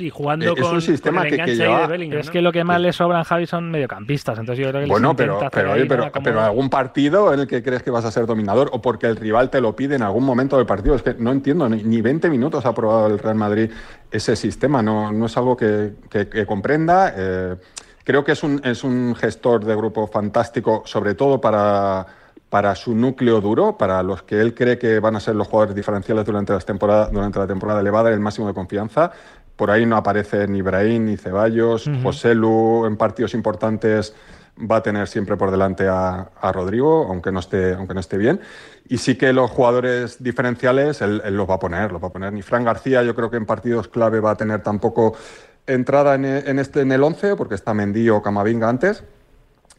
y 0.00 0.10
jugando 0.10 0.56
es 0.56 0.62
un 0.62 0.82
sistema 0.82 1.24
que, 1.24 1.36
lleva 1.54 1.94
es 1.94 2.30
que 2.30 2.42
lo 2.42 2.52
que 2.52 2.64
más 2.64 2.80
le 2.80 2.92
sobran 2.92 3.24
Javi 3.24 3.46
son 3.46 3.70
mediocampistas 3.70 4.38
entonces 4.38 4.64
yo 4.64 4.70
creo 4.70 4.82
que 4.84 4.88
bueno 4.88 5.14
pero 5.14 5.38
pero, 5.52 5.74
pero, 5.88 6.10
pero, 6.22 6.40
algún 6.40 6.70
partido 6.70 7.32
en 7.32 7.40
el 7.40 7.46
que 7.46 7.62
crees 7.62 7.82
que 7.82 7.90
vas 7.90 8.04
a 8.04 8.10
ser 8.10 8.26
dominador 8.26 8.70
o 8.72 8.80
porque 8.80 9.06
el 9.06 9.16
rival 9.16 9.50
te 9.50 9.60
lo 9.60 9.76
pide 9.76 9.96
en 9.96 10.02
algún 10.02 10.24
momento 10.24 10.56
del 10.56 10.66
partido 10.66 10.94
es 10.94 11.02
que 11.02 11.14
no 11.14 11.32
entiendo 11.32 11.68
ni, 11.68 12.00
20 12.00 12.30
minutos 12.30 12.66
ha 12.66 12.74
probado 12.74 13.06
el 13.06 13.18
Real 13.18 13.36
Madrid 13.36 13.70
ese 14.10 14.36
sistema 14.36 14.82
no, 14.82 15.12
no 15.12 15.26
es 15.26 15.36
algo 15.36 15.56
que, 15.56 15.92
que, 16.10 16.46
comprenda 16.46 17.12
eh, 17.16 17.56
creo 18.04 18.24
que 18.24 18.32
es 18.32 18.42
un, 18.42 18.60
es 18.64 18.84
un 18.84 19.14
gestor 19.14 19.64
de 19.64 19.74
grupo 19.74 20.06
fantástico 20.06 20.82
sobre 20.86 21.14
todo 21.14 21.40
para 21.40 22.06
para 22.50 22.74
su 22.74 22.94
núcleo 22.94 23.40
duro, 23.40 23.76
para 23.76 24.02
los 24.02 24.22
que 24.22 24.40
él 24.40 24.54
cree 24.54 24.78
que 24.78 25.00
van 25.00 25.16
a 25.16 25.20
ser 25.20 25.34
los 25.34 25.48
jugadores 25.48 25.74
diferenciales 25.74 26.24
durante, 26.24 26.52
las 26.52 26.64
temporada, 26.64 27.08
durante 27.08 27.38
la 27.38 27.46
temporada, 27.46 27.82
le 27.82 27.90
va 27.90 28.00
a 28.00 28.02
dar 28.04 28.12
el 28.12 28.20
máximo 28.20 28.46
de 28.46 28.54
confianza. 28.54 29.10
Por 29.56 29.70
ahí 29.70 29.86
no 29.86 29.96
aparece 29.96 30.46
ni 30.46 30.58
Ibrahim 30.58 31.06
ni 31.06 31.16
Ceballos. 31.16 31.90
José 32.02 32.34
Lu 32.34 32.86
en 32.86 32.96
partidos 32.96 33.34
importantes 33.34 34.14
va 34.58 34.76
a 34.76 34.82
tener 34.82 35.08
siempre 35.08 35.36
por 35.36 35.50
delante 35.50 35.86
a, 35.88 36.30
Rodrigo, 36.52 37.06
aunque 37.08 37.32
no, 37.32 37.40
esté, 37.40 37.74
aunque 37.74 37.94
no 37.94 38.00
esté 38.00 38.16
bien. 38.16 38.40
Y 38.88 38.98
sí 38.98 39.16
que 39.16 39.32
los 39.32 39.50
jugadores 39.50 40.22
diferenciales 40.22 41.02
él, 41.02 41.22
los 41.30 41.48
va 41.48 41.54
a 41.54 41.58
poner, 41.58 41.90
los 41.90 42.02
va 42.02 42.08
a 42.08 42.12
poner. 42.12 42.32
Ni 42.32 42.42
Fran 42.42 42.64
García, 42.64 43.02
yo 43.02 43.14
creo 43.14 43.30
que 43.30 43.38
en 43.38 43.46
partidos 43.46 43.88
clave 43.88 44.20
va 44.20 44.32
a 44.32 44.36
tener 44.36 44.62
tampoco 44.62 45.14
entrada 45.66 46.14
en, 46.14 46.24
en 46.24 46.58
este, 46.58 46.82
en 46.82 46.92
el 46.92 47.02
11, 47.02 47.34
porque 47.36 47.54
está 47.54 47.74
Mendy 47.74 48.08
o 48.10 48.22
Camavinga 48.22 48.68
antes 48.68 49.04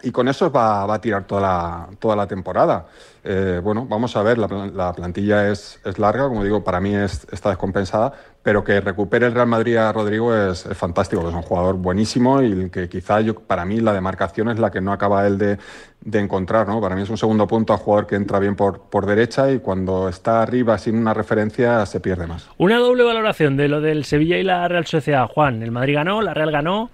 y 0.04 0.12
con 0.12 0.28
eso 0.28 0.52
va, 0.52 0.94
a 0.94 1.02
tirar 1.02 1.26
toda 1.26 1.42
la, 1.42 1.88
toda 2.00 2.16
la 2.16 2.28
temporada. 2.28 2.86
Eh, 3.24 3.60
bueno, 3.64 3.86
vamos 3.90 4.16
a 4.16 4.22
ver, 4.22 4.38
la, 4.38 4.48
la 4.48 4.94
plantilla 4.94 5.50
es, 5.50 5.82
es, 5.84 5.98
larga, 6.00 6.28
como 6.28 6.44
digo, 6.44 6.64
para 6.64 6.80
mí 6.80 6.96
es, 6.96 7.28
está 7.32 7.50
descompensada, 7.50 8.14
pero 8.44 8.64
que 8.64 8.80
recupere 8.80 9.26
el 9.26 9.34
Real 9.34 9.48
Madrid 9.48 9.76
a 9.76 9.92
Rodrigo 9.92 10.34
es, 10.34 10.66
es 10.66 10.78
fantástico, 10.78 11.28
es 11.28 11.34
un 11.34 11.42
jugador 11.42 11.76
buenísimo 11.76 12.42
y 12.42 12.70
que 12.70 12.88
quizá 12.88 13.20
yo, 13.22 13.36
para 13.36 13.66
mí 13.66 13.82
la 13.82 13.92
demarcación 13.92 14.50
es 14.50 14.60
la 14.60 14.72
que 14.72 14.82
no 14.82 14.94
acaba 14.94 15.26
él 15.26 15.38
de, 15.38 15.58
de 16.02 16.20
encontrar, 16.20 16.68
¿no? 16.68 16.80
Para 16.80 16.96
mí 16.96 17.02
es 17.02 17.10
un 17.10 17.18
segundo 17.18 17.48
punto 17.48 17.74
a 17.74 17.78
jugador 17.78 18.08
que 18.08 18.16
entra 18.16 18.40
bien 18.40 18.56
por, 18.56 18.82
por 18.90 19.06
derecha 19.08 19.52
y 19.52 19.60
cuando 19.60 20.08
está 20.08 20.42
arriba 20.42 20.78
sin 20.78 20.96
una 20.98 21.14
referencia 21.14 21.86
se 21.86 22.00
pierde 22.00 22.28
más. 22.28 22.48
Una 22.58 22.78
doble 22.78 23.04
valoración 23.04 23.58
de 23.58 23.68
lo 23.68 23.82
del 23.82 24.06
Sevilla 24.06 24.38
y 24.38 24.44
la 24.44 24.68
Real 24.68 24.86
Sociedad. 24.86 25.28
Juan, 25.28 25.64
el 25.64 25.72
Madrid 25.72 25.96
ganó, 25.96 26.22
la 26.22 26.34
Real 26.34 26.52
ganó. 26.52 26.92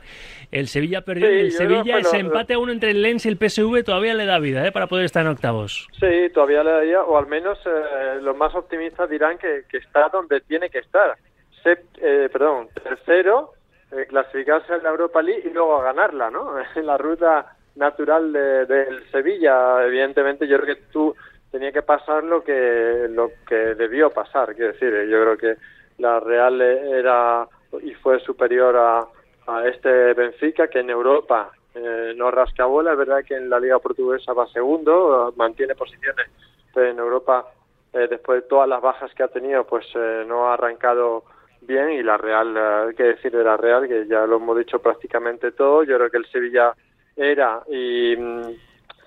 El 0.54 0.68
Sevilla 0.68 1.02
perdió 1.02 1.28
el 1.28 1.52
Sevilla, 1.52 1.98
ese 1.98 2.20
empate 2.20 2.54
a 2.54 2.60
uno 2.60 2.72
entre 2.72 2.92
el 2.92 3.02
Lens 3.02 3.26
y 3.26 3.30
el 3.30 3.38
PSV 3.38 3.84
todavía 3.84 4.14
le 4.14 4.28
da 4.28 4.38
vida 4.38 4.68
¿eh? 4.68 4.72
para 4.72 4.86
poder 4.86 5.06
estar 5.06 5.26
en 5.26 5.32
octavos. 5.32 5.88
Sí, 6.00 6.30
todavía 6.32 6.64
le 6.64 6.72
daría, 6.72 7.02
o 7.02 7.18
al 7.18 7.26
menos 7.26 7.58
eh, 7.66 8.20
los 8.22 8.38
más 8.38 8.54
optimistas 8.54 9.10
dirán 9.10 9.40
que, 9.40 9.66
está 9.76 10.10
donde 10.10 10.42
tiene 10.42 10.70
que 10.70 10.78
estar. 10.78 11.18
eh, 11.66 12.30
perdón, 12.32 12.68
tercero, 12.84 13.54
eh, 13.92 14.06
clasificarse 14.08 14.76
en 14.76 14.84
la 14.84 14.90
Europa 14.90 15.24
League 15.24 15.42
y 15.44 15.50
luego 15.50 15.82
ganarla, 15.82 16.30
¿no? 16.30 16.54
En 16.76 16.86
la 16.86 17.00
ruta 17.00 17.58
natural 17.76 18.32
del 18.32 18.68
de, 18.68 18.86
Sevilla. 19.12 19.84
Evidentemente, 19.84 20.48
yo 20.48 20.62
creo 20.62 20.76
que 20.76 20.84
tú 20.92 21.16
tenía 21.52 21.72
que 21.72 21.82
pasar 21.82 22.24
lo 22.24 22.44
que 22.44 23.08
lo 23.10 23.32
que 23.48 23.56
debió 23.56 24.12
pasar. 24.12 24.54
Quiero 24.54 24.74
decir, 24.74 24.92
yo 25.10 25.20
creo 25.20 25.38
que 25.38 25.56
la 25.98 26.20
Real 26.20 26.62
era 26.62 27.48
y 27.82 27.96
fue 27.96 28.20
superior 28.20 28.78
a 28.78 29.08
a 29.48 29.68
este 29.68 30.14
Benfica 30.14 30.68
que 30.68 30.80
en 30.80 30.90
Europa 30.90 31.52
eh, 31.76 32.14
no 32.16 32.32
rasca 32.32 32.66
bola. 32.66 32.92
Es 32.92 32.98
verdad 32.98 33.24
que 33.26 33.36
en 33.36 33.50
la 33.50 33.60
Liga 33.60 33.80
Portuguesa 33.80 34.34
va 34.34 34.48
segundo, 34.48 35.34
mantiene 35.36 35.76
posiciones, 35.76 36.28
pero 36.74 36.90
en 36.90 37.00
Europa, 37.00 37.48
eh, 37.94 38.08
después 38.10 38.44
de 38.44 38.48
todas 38.48 38.70
las 38.70 38.82
bajas 38.82 39.14
que 39.14 39.24
ha 39.24 39.28
tenido, 39.28 39.66
pues 39.66 39.86
eh, 39.96 40.24
no 40.28 40.48
ha 40.48 40.54
arrancado 40.54 41.24
bien. 41.62 41.92
Y 41.92 42.04
la 42.04 42.18
Real, 42.18 42.56
hay 42.58 42.96
que 42.96 43.04
decir 43.04 43.32
de 43.32 43.44
la 43.44 43.58
Real, 43.58 43.88
que 43.88 44.06
ya 44.08 44.26
lo 44.26 44.38
hemos 44.38 44.58
dicho 44.58 44.80
prácticamente 44.80 45.52
todo. 45.52 45.84
Yo 45.84 45.98
creo 45.98 46.10
que 46.10 46.18
el 46.18 46.32
Sevilla 46.32 46.74
era 47.16 47.62
y 47.68 48.16
mm, 48.18 48.42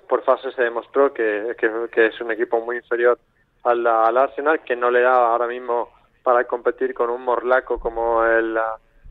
por 0.07 0.23
fase 0.23 0.51
se 0.51 0.63
demostró 0.63 1.13
que, 1.13 1.55
es 1.95 2.21
un 2.21 2.31
equipo 2.31 2.61
muy 2.61 2.77
inferior 2.77 3.19
al, 3.63 3.85
al 3.85 4.17
Arsenal, 4.17 4.61
que 4.63 4.75
no 4.75 4.91
le 4.91 5.01
da 5.01 5.31
ahora 5.31 5.47
mismo 5.47 5.89
para 6.23 6.45
competir 6.45 6.93
con 6.93 7.09
un 7.09 7.23
morlaco 7.23 7.79
como 7.79 8.23
el 8.25 8.57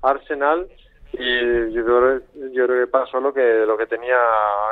Arsenal 0.03 0.69
y 1.13 1.73
yo 1.73 1.85
creo, 1.85 2.21
yo 2.53 2.67
creo 2.67 2.87
que 2.87 2.91
pasó 2.91 3.21
lo 3.21 3.33
que 3.33 3.65
lo 3.67 3.77
que 3.77 3.87
tenía 3.87 4.19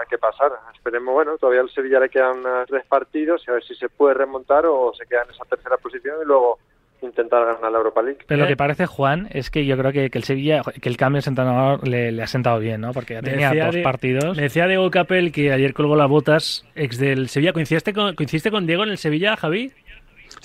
que 0.08 0.18
pasar. 0.18 0.52
Esperemos, 0.74 1.14
bueno, 1.14 1.38
todavía 1.38 1.62
al 1.62 1.70
Sevilla 1.70 2.00
le 2.00 2.10
quedan 2.10 2.42
tres 2.66 2.84
partidos 2.86 3.42
y 3.46 3.50
a 3.50 3.54
ver 3.54 3.64
si 3.64 3.74
se 3.74 3.88
puede 3.88 4.14
remontar 4.14 4.66
o 4.66 4.92
se 4.94 5.06
queda 5.06 5.22
en 5.22 5.30
esa 5.30 5.44
tercera 5.44 5.76
posición 5.78 6.18
y 6.22 6.26
luego 6.26 6.58
intentar 7.06 7.44
ganar 7.44 7.70
la 7.70 7.78
Europa 7.78 8.02
League. 8.02 8.18
Pero 8.26 8.42
lo 8.42 8.48
que 8.48 8.56
parece, 8.56 8.86
Juan, 8.86 9.28
es 9.32 9.50
que 9.50 9.66
yo 9.66 9.76
creo 9.76 9.92
que, 9.92 10.10
el 10.12 10.24
Sevilla, 10.24 10.62
que 10.80 10.88
el 10.88 10.96
cambio 10.96 11.20
de 11.20 11.28
entrenador 11.28 11.86
le, 11.86 12.22
ha 12.22 12.26
sentado 12.26 12.58
bien, 12.58 12.80
¿no? 12.80 12.92
Porque 12.92 13.14
ya 13.14 13.22
tenía 13.22 13.52
dos 13.52 13.76
partidos. 13.78 14.36
Me 14.36 14.44
decía 14.44 14.66
Diego 14.66 14.90
Capel 14.90 15.32
que 15.32 15.52
ayer 15.52 15.74
colgó 15.74 15.96
las 15.96 16.08
botas, 16.08 16.66
ex 16.74 16.98
del 16.98 17.28
Sevilla. 17.28 17.52
¿Coincidiste 17.52 17.92
con, 17.92 18.14
¿Coincidiste 18.14 18.50
con 18.50 18.66
Diego 18.66 18.84
en 18.84 18.90
el 18.90 18.98
Sevilla, 18.98 19.36
Javi? 19.36 19.72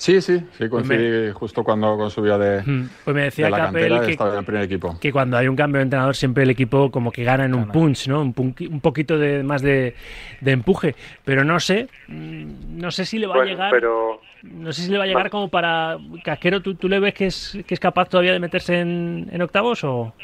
Sí, 0.00 0.22
sí, 0.22 0.38
sí, 0.38 0.44
pues 0.56 0.70
coincidí 0.70 1.30
justo 1.32 1.62
cuando 1.62 2.08
subía 2.08 2.38
de, 2.38 2.62
pues 3.04 3.14
me 3.14 3.24
decía 3.24 3.50
la 3.50 3.70
que, 3.70 3.82
en 3.82 3.92
el 3.92 4.44
primer 4.46 4.62
equipo. 4.62 4.98
que 4.98 5.12
cuando 5.12 5.36
hay 5.36 5.46
un 5.46 5.54
cambio 5.54 5.78
de 5.78 5.82
entrenador 5.82 6.16
siempre 6.16 6.44
el 6.44 6.48
equipo 6.48 6.90
como 6.90 7.12
que 7.12 7.22
gana 7.22 7.44
en 7.44 7.54
un 7.54 7.68
punch, 7.68 8.08
¿no? 8.08 8.22
Un, 8.22 8.34
un 8.34 8.80
poquito 8.80 9.18
de 9.18 9.42
más 9.42 9.60
de, 9.60 9.94
empuje, 10.42 10.94
pero 11.22 11.44
no 11.44 11.60
sé, 11.60 11.88
no 12.08 12.90
sé 12.90 13.04
si 13.04 13.18
le 13.18 13.26
va 13.26 13.42
a 13.42 13.44
llegar, 13.44 13.70
pero... 13.70 14.22
no 14.42 14.72
sé 14.72 14.84
si 14.84 14.90
le 14.90 14.96
va 14.96 15.04
a 15.04 15.06
llegar 15.06 15.28
como 15.28 15.48
para 15.48 15.98
Casquero, 16.24 16.62
¿tú, 16.62 16.76
¿tú, 16.76 16.88
le 16.88 16.98
ves 16.98 17.12
que 17.12 17.26
es, 17.26 17.58
que 17.66 17.74
es 17.74 17.80
capaz 17.80 18.08
todavía 18.08 18.32
de 18.32 18.40
meterse 18.40 18.80
en, 18.80 19.28
en 19.30 19.42
octavos 19.42 19.84
o...? 19.84 20.14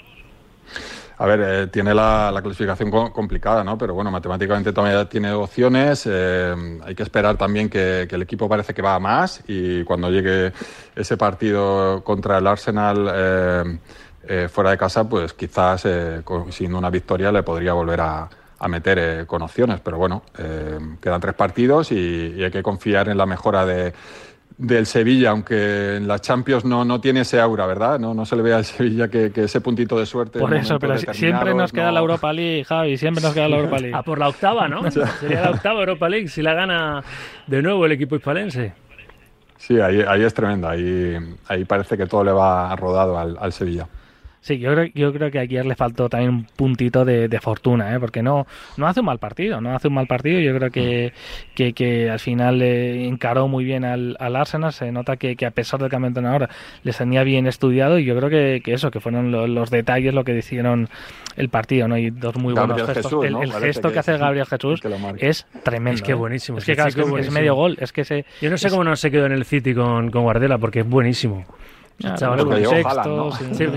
A 1.19 1.25
ver, 1.25 1.41
eh, 1.41 1.67
tiene 1.69 1.95
la, 1.95 2.39
clasificación 2.43 2.91
complicada, 2.91 3.65
¿no? 3.65 3.79
Pero 3.79 3.95
bueno, 3.95 4.11
matemáticamente 4.11 4.73
todavía 4.73 5.09
tiene 5.09 5.33
opciones. 5.33 6.07
Eh, 6.07 6.55
hay 6.85 6.95
que 6.95 7.03
esperar 7.03 7.39
también 7.39 7.71
que, 7.71 8.03
el 8.03 8.23
equipo 8.23 8.49
parece 8.49 8.75
que 8.75 8.83
va 8.83 8.95
a 8.95 8.99
más 9.01 9.43
y 9.47 9.83
cuando 9.85 10.11
llegue 10.11 10.53
ese 10.95 11.17
partido 11.17 12.03
contra 12.05 12.37
el 12.39 12.47
Arsenal 12.47 13.11
eh, 14.29 14.49
fuera 14.53 14.71
de 14.71 14.79
casa, 14.79 15.09
pues 15.09 15.33
quizás 15.33 15.87
sin 16.51 16.75
una 16.75 16.91
victoria 16.91 17.33
le 17.33 17.43
podría 17.43 17.73
volver 17.73 18.01
a, 18.01 18.29
meter 18.69 19.27
con 19.27 19.41
opciones. 19.43 19.81
Pero 19.81 19.97
bueno, 19.97 20.23
quedan 21.01 21.21
tres 21.21 21.35
partidos 21.35 21.93
y, 21.93 22.43
hay 22.43 22.51
que 22.51 22.63
confiar 22.63 23.09
en 23.09 23.17
la 23.17 23.25
mejora 23.25 23.65
de, 23.65 23.95
del 24.59 24.87
Sevilla, 24.87 25.31
aunque 25.31 25.97
en 25.97 26.09
la 26.09 26.19
Champions 26.19 26.64
no, 26.64 26.85
no 26.85 27.01
tiene 27.01 27.21
ese 27.21 27.40
aura, 27.40 27.66
¿verdad? 27.66 27.99
No, 27.99 28.14
no 28.14 28.25
se 28.25 28.37
le 28.37 28.42
ve 28.42 28.55
al 28.55 28.64
Sevilla 28.64 29.09
que, 29.09 29.31
ese 29.35 29.61
puntito 29.61 29.99
de 29.99 30.07
suerte. 30.07 30.38
Por 30.38 30.55
eso, 30.55 30.79
pero 30.79 30.97
siempre 30.99 31.55
nos 31.55 31.73
queda 31.73 31.92
la 31.92 32.01
Europa 32.01 32.33
League, 32.33 32.64
Javi, 32.64 32.97
siempre 32.97 33.23
nos 33.23 33.35
queda 33.35 33.49
la 33.49 33.57
Europa 33.57 33.79
League. 33.81 33.95
A 33.95 34.03
por 34.03 34.19
la 34.19 34.29
octava, 34.29 34.69
¿no? 34.69 34.90
Sería 35.21 35.42
la 35.42 35.51
octava 35.51 35.81
Europa 35.81 36.09
League 36.09 36.29
si 36.29 36.42
la 36.42 36.55
gana 36.55 37.03
de 37.47 37.62
nuevo 37.62 37.85
el 37.85 37.92
equipo 37.92 38.16
hispalense. 38.16 38.73
Sí, 39.59 39.81
ahí, 39.81 40.03
ahí 40.07 40.23
es 40.23 40.33
tremendo, 40.33 40.69
ahí, 40.69 41.16
ahí 41.49 41.64
parece 41.64 41.97
que 41.97 42.07
todo 42.07 42.25
le 42.25 42.33
va 42.33 42.75
rodado 42.77 43.19
al, 43.19 43.37
al 43.40 43.53
Sevilla. 43.53 43.87
Sí, 44.47 44.61
yo 44.61 44.73
creo, 44.75 44.87
yo 44.95 45.13
creo 45.13 45.29
que 45.33 45.41
ayer 45.41 45.67
le 45.67 45.75
faltó 45.75 46.09
también 46.09 46.31
un 46.31 46.45
puntito 46.45 47.05
de, 47.05 47.41
fortuna, 47.41 47.93
¿eh? 47.93 47.99
porque 47.99 48.23
no, 48.23 48.47
no 48.77 48.87
hace 48.87 49.01
un 49.01 49.07
mal 49.07 49.19
partido, 49.19 49.61
no 49.61 49.75
hace 49.75 49.89
un 49.89 49.95
mal 49.95 50.07
partido. 50.07 50.39
Yo 50.39 50.57
creo 50.57 50.71
que, 50.71 51.13
que, 51.75 52.09
al 52.09 52.21
final 52.21 52.61
le 52.61 53.09
encaró 53.09 53.49
muy 53.49 53.65
bien 53.65 53.85
al, 53.85 54.17
al 54.21 54.37
Arsenal. 54.37 54.73
Se 54.73 54.93
nota 54.93 55.17
que, 55.17 55.37
a 55.45 55.51
pesar 55.51 55.81
del 55.81 55.91
cambio 55.91 56.07
de 56.07 56.21
entrenador 56.21 56.49
les 56.85 56.97
tenía 56.97 57.25
bien 57.25 57.49
estudiado 57.49 57.99
y 57.99 58.05
yo 58.05 58.17
creo 58.17 58.31
que, 58.31 58.63
eso, 58.73 58.93
que 58.93 59.01
fueron 59.01 59.33
los, 59.33 59.69
detalles 59.69 60.15
lo 60.15 60.23
que 60.23 60.33
decidieron 60.33 60.89
el 61.35 61.49
partido. 61.49 61.89
¿no? 61.89 61.99
Y 61.99 62.11
dos 62.11 62.37
muy 62.37 62.55
buenos 62.55 62.87
gestos. 62.87 63.25
el, 63.25 63.53
gesto 63.53 63.91
que, 63.91 63.99
hace 63.99 64.17
Gabriel 64.17 64.47
Jesús 64.47 64.81
es 65.19 65.45
tremendo. 65.65 65.97
Es 65.97 66.03
que 66.03 66.13
¿eh? 66.13 66.15
buenísimo. 66.15 66.59
Es 66.59 66.67
que, 66.67 66.73
es, 66.75 67.33
medio 67.33 67.57
gol. 67.57 67.79
Es 67.81 67.93
que 67.93 68.05
se, 68.05 68.25
yo 68.41 68.49
no 68.49 68.59
sé 68.59 68.71
cómo 68.71 68.85
no 68.85 68.95
se 68.95 69.11
quedó 69.11 69.27
en 69.27 69.33
el 69.33 69.45
City 69.45 69.75
con, 69.75 70.13
con 70.13 70.23
Guardiola 70.23 70.59
porque 70.59 70.81
es 70.81 70.89
buenísimo. 70.89 71.45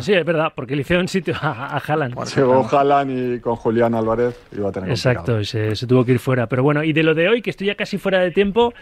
Sí, 0.01 0.13
es 0.13 0.25
verdad, 0.25 0.51
porque 0.53 0.75
le 0.75 0.82
hicieron 0.82 1.08
sitio 1.08 1.34
a, 1.41 1.75
a 1.75 1.77
Haaland. 1.77 2.15
Llegó 2.36 2.67
Haaland 2.69 3.36
y 3.36 3.39
con 3.39 3.55
Julián 3.55 3.95
Álvarez 3.95 4.39
iba 4.51 4.69
a 4.69 4.71
tener 4.71 4.89
Exacto, 4.89 5.43
se, 5.43 5.75
se, 5.75 5.88
tuvo 5.88 6.03
que 6.05 6.13
ir 6.13 6.19
fuera. 6.19 6.47
Pero 6.47 6.63
bueno, 6.63 6.84
y 6.84 6.93
de 6.93 7.03
lo 7.03 7.13
de 7.13 7.29
hoy, 7.29 7.41
que 7.41 7.49
estoy 7.49 7.67
ya 7.67 7.75
casi 7.75 7.97
fuera 7.97 8.19
de 8.19 8.32
tiempo, 8.32 8.73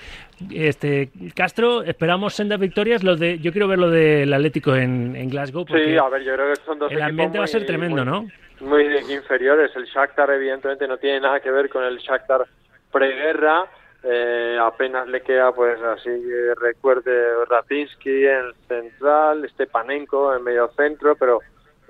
este 0.52 1.10
Castro, 1.36 1.84
esperamos 1.84 2.34
sendas 2.34 2.60
victorias. 2.60 3.04
Lo 3.04 3.16
de, 3.16 3.40
yo 3.40 3.52
quiero 3.52 3.68
ver 3.68 3.80
lo 3.80 3.90
del 3.90 4.34
Atlético 4.34 4.76
en, 4.76 5.16
en 5.16 5.30
Glasgow. 5.30 5.66
Sí, 5.68 5.98
a 5.98 6.10
ver, 6.10 6.24
yo 6.24 6.34
creo 6.34 6.54
que 6.54 6.62
son 6.66 6.80
dos 6.80 6.92
El 6.92 7.02
ambiente 7.02 7.38
va 7.38 7.46
a 7.46 7.48
ser 7.48 7.66
tremendo, 7.66 8.04
¿no? 8.04 8.28
Muy 8.62 8.84
inferiores. 9.10 9.72
El 9.76 9.86
Shakhtar, 9.86 10.32
evidentemente, 10.32 10.88
no 10.88 10.98
tiene 10.98 11.20
nada 11.20 11.40
que 11.40 11.52
ver 11.52 11.70
con 11.70 11.84
el 11.84 11.98
Shakhtar 12.00 12.46
preguerra 12.92 13.66
eh, 14.04 14.58
apenas 14.62 15.08
le 15.08 15.22
queda, 15.22 15.52
pues 15.52 15.82
así 15.82 16.10
recuerde 16.56 17.46
Ratinsky 17.46 18.28
en 18.28 18.54
central, 18.68 19.50
Stepanenko 19.50 20.36
en 20.36 20.44
medio 20.44 20.70
centro, 20.70 21.16
pero 21.16 21.40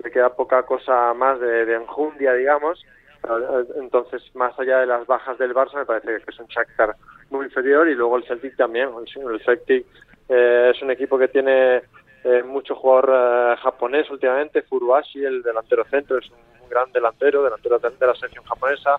le 0.02 0.10
queda 0.10 0.34
poca 0.34 0.62
cosa 0.62 1.12
más 1.14 1.38
de, 1.40 1.74
enjundia, 1.74 2.32
digamos. 2.34 2.84
Entonces, 3.76 4.22
más 4.34 4.58
allá 4.58 4.78
de 4.78 4.86
las 4.86 5.06
bajas 5.06 5.36
del 5.38 5.54
Barça, 5.54 5.74
me 5.74 5.84
parece 5.84 6.22
que 6.24 6.30
es 6.30 6.38
un 6.38 6.46
Shakhtar 6.46 6.94
muy 7.30 7.46
inferior 7.46 7.88
y 7.88 7.94
luego 7.94 8.16
el 8.16 8.24
Celtic 8.24 8.56
también. 8.56 8.90
El 9.16 9.40
Celtic 9.44 9.86
eh, 10.28 10.72
es 10.74 10.82
un 10.82 10.90
equipo 10.90 11.18
que 11.18 11.28
tiene 11.28 11.82
eh, 12.24 12.42
mucho 12.44 12.74
jugador 12.74 13.10
eh, 13.12 13.56
japonés 13.60 14.08
últimamente. 14.10 14.62
Furuashi, 14.62 15.24
el 15.24 15.42
delantero 15.42 15.84
centro, 15.84 16.18
es 16.18 16.30
un 16.30 16.68
gran 16.68 16.90
delantero, 16.92 17.42
delantero 17.42 17.78
de 17.78 18.06
la 18.06 18.14
selección 18.14 18.44
japonesa 18.44 18.96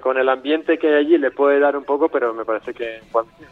con 0.00 0.18
el 0.18 0.28
ambiente 0.28 0.78
que 0.78 0.88
hay 0.88 0.94
allí 0.94 1.18
le 1.18 1.30
puede 1.30 1.60
dar 1.60 1.76
un 1.76 1.84
poco, 1.84 2.08
pero 2.08 2.32
me 2.34 2.44
parece 2.44 2.72
que 2.72 2.96
en, 2.96 3.04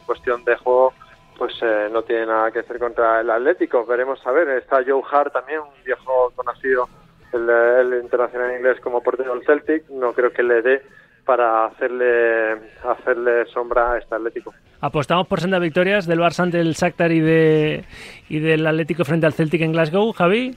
cuestión 0.06 0.44
de 0.44 0.56
juego 0.56 0.92
pues 1.38 1.54
eh, 1.62 1.88
no 1.90 2.02
tiene 2.02 2.26
nada 2.26 2.50
que 2.50 2.60
hacer 2.60 2.78
contra 2.78 3.20
el 3.20 3.30
Atlético. 3.30 3.84
Veremos 3.84 4.24
a 4.26 4.32
ver. 4.32 4.48
Está 4.50 4.82
Joe 4.86 5.02
Hart 5.10 5.32
también, 5.32 5.60
un 5.60 5.84
viejo 5.84 6.32
conocido, 6.36 6.88
el, 7.32 7.48
el 7.48 8.02
internacional 8.02 8.56
inglés 8.56 8.80
como 8.80 9.02
portero 9.02 9.34
del 9.34 9.44
Celtic. 9.44 9.88
No 9.90 10.12
creo 10.12 10.32
que 10.32 10.42
le 10.42 10.62
dé 10.62 10.82
para 11.24 11.66
hacerle 11.66 12.52
hacerle 12.84 13.46
sombra 13.46 13.92
a 13.92 13.98
este 13.98 14.14
Atlético. 14.14 14.52
Apostamos 14.80 15.26
por 15.26 15.40
senda 15.40 15.58
victorias 15.58 16.06
del 16.06 16.20
Barça 16.20 16.40
ante 16.40 16.60
el 16.60 16.74
Shakhtar 16.74 17.12
y 17.12 17.20
de 17.20 17.84
y 18.28 18.40
del 18.40 18.66
Atlético 18.66 19.04
frente 19.04 19.26
al 19.26 19.32
Celtic 19.32 19.62
en 19.62 19.72
Glasgow, 19.72 20.12
Javi. 20.12 20.56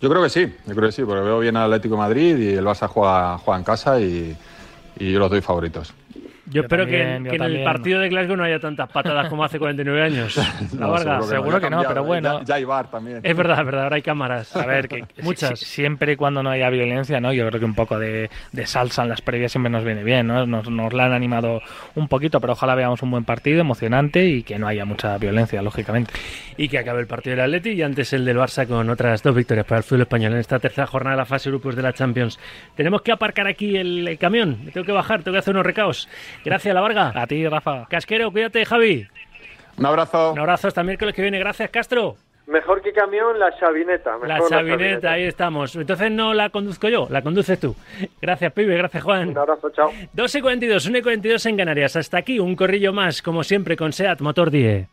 Yo 0.00 0.08
creo 0.08 0.22
que 0.22 0.30
sí, 0.30 0.52
yo 0.66 0.74
creo 0.74 0.88
que 0.88 0.92
sí, 0.92 1.04
porque 1.04 1.22
veo 1.22 1.38
bien 1.40 1.56
al 1.56 1.72
Atlético 1.72 1.94
de 1.94 2.00
Madrid 2.00 2.38
y 2.38 2.54
el 2.54 2.64
Barça 2.64 2.88
juega, 2.88 3.38
juega 3.38 3.58
en 3.58 3.64
casa 3.64 4.00
y, 4.00 4.36
y 4.98 5.12
yo 5.12 5.18
los 5.18 5.30
doy 5.30 5.40
favoritos. 5.40 5.92
Yo, 6.50 6.62
espero 6.62 6.86
que, 6.86 7.02
en 7.02 7.26
el 7.26 7.64
partido 7.64 8.00
de 8.00 8.08
Glasgow 8.08 8.36
no 8.36 8.44
haya 8.44 8.58
tantas 8.58 8.88
patadas 8.90 9.28
como 9.28 9.44
hace 9.44 9.58
49 9.58 10.02
años. 10.02 10.36
La 10.78 10.86
Varga, 10.86 11.22
seguro, 11.22 11.60
que 11.60 11.70
no, 11.70 11.82
pero 11.86 12.04
bueno. 12.04 12.42
Ya, 12.44 12.56
hay 12.56 12.64
bar 12.64 12.90
también. 12.90 13.20
Es 13.22 13.36
verdad, 13.36 13.60
es 13.60 13.66
verdad, 13.66 13.84
ahora 13.84 13.96
hay 13.96 14.02
cámaras. 14.02 14.54
A 14.56 14.66
ver, 14.66 14.88
que 14.88 15.04
muchas. 15.22 15.58
siempre 15.58 16.12
y 16.12 16.16
cuando 16.16 16.42
no 16.42 16.50
haya 16.50 16.70
violencia, 16.70 17.20
¿no? 17.20 17.32
Yo 17.32 17.46
creo 17.48 17.60
que 17.60 17.66
un 17.66 17.74
poco 17.74 17.98
de, 17.98 18.30
salsa 18.64 19.02
en 19.02 19.08
las 19.08 19.20
previas 19.20 19.52
siempre 19.52 19.70
nos 19.70 19.84
viene 19.84 20.02
bien, 20.04 20.26
¿no? 20.26 20.46
Nos, 20.46 20.70
nos 20.70 20.92
la 20.92 21.06
han 21.06 21.12
animado 21.12 21.60
un 21.94 22.08
poquito, 22.08 22.40
pero 22.40 22.54
ojalá 22.54 22.74
veamos 22.74 23.02
un 23.02 23.10
buen 23.10 23.24
partido, 23.24 23.60
emocionante 23.60 24.24
y 24.24 24.42
que 24.42 24.58
no 24.58 24.68
haya 24.68 24.84
mucha 24.84 25.18
violencia, 25.18 25.62
lógicamente. 25.62 26.12
Y 26.56 26.68
que 26.68 26.78
acabe 26.78 27.00
el 27.00 27.06
partido 27.06 27.36
del 27.36 27.44
Atleti 27.44 27.70
y 27.70 27.82
antes 27.82 28.12
el 28.12 28.24
del 28.24 28.36
Barça 28.36 28.66
con 28.66 28.88
otras 28.90 29.22
dos 29.22 29.34
victorias 29.34 29.66
para 29.66 29.78
el 29.78 29.84
fútbol 29.84 30.02
español 30.02 30.32
en 30.32 30.38
esta 30.38 30.58
tercera 30.58 30.86
jornada 30.86 31.16
de 31.16 31.22
la 31.22 31.26
fase 31.26 31.50
grupos 31.50 31.76
de 31.76 31.82
la 31.82 31.92
Champions. 31.92 32.38
Tenemos 32.74 33.02
que 33.02 33.12
aparcar 33.12 33.46
aquí 33.46 33.76
el, 33.76 34.16
camión, 34.18 34.56
tengo 34.72 34.84
que 34.84 34.92
bajar, 34.92 35.22
tengo 35.22 35.34
que 35.34 35.38
hacer 35.40 35.54
unos 35.54 35.66
recaos. 35.66 36.08
Gracias, 36.44 36.74
La 36.74 36.80
Varga. 36.80 37.12
A 37.14 37.26
ti, 37.26 37.46
Rafa. 37.46 37.86
Casquero, 37.88 38.30
cuídate, 38.30 38.64
Javi. 38.64 39.06
Un 39.76 39.86
abrazo. 39.86 40.32
Un 40.32 40.38
abrazo 40.38 40.68
hasta 40.68 40.80
el 40.80 40.86
miércoles 40.86 41.14
que 41.14 41.22
viene. 41.22 41.38
Gracias, 41.38 41.70
Castro. 41.70 42.16
Mejor 42.48 42.80
que 42.80 42.92
camión, 42.92 43.38
la 43.38 43.54
chavineta. 43.58 44.16
la, 44.26 44.40
chavineta, 44.48 45.12
ahí 45.12 45.24
estamos. 45.24 45.76
Entonces 45.76 46.10
no 46.10 46.32
la 46.32 46.48
conduzco 46.48 46.88
yo, 46.88 47.06
la 47.10 47.20
conduces 47.20 47.60
tú. 47.60 47.76
Gracias, 48.22 48.52
pibe, 48.54 48.74
gracias, 48.74 49.02
Juan. 49.02 49.28
Un 49.28 49.38
abrazo, 49.38 49.68
chao. 49.68 49.90
2 50.14 50.34
y 50.34 50.40
42, 50.40 50.86
1 50.86 50.98
y 50.98 51.02
42 51.02 51.44
en 51.44 51.56
Canarias. 51.58 51.96
Hasta 51.96 52.16
aquí, 52.16 52.38
un 52.38 52.56
corrillo 52.56 52.94
más, 52.94 53.20
como 53.20 53.44
siempre, 53.44 53.76
con 53.76 53.92
SEAT 53.92 54.22
Motor 54.22 54.50
10. 54.50 54.88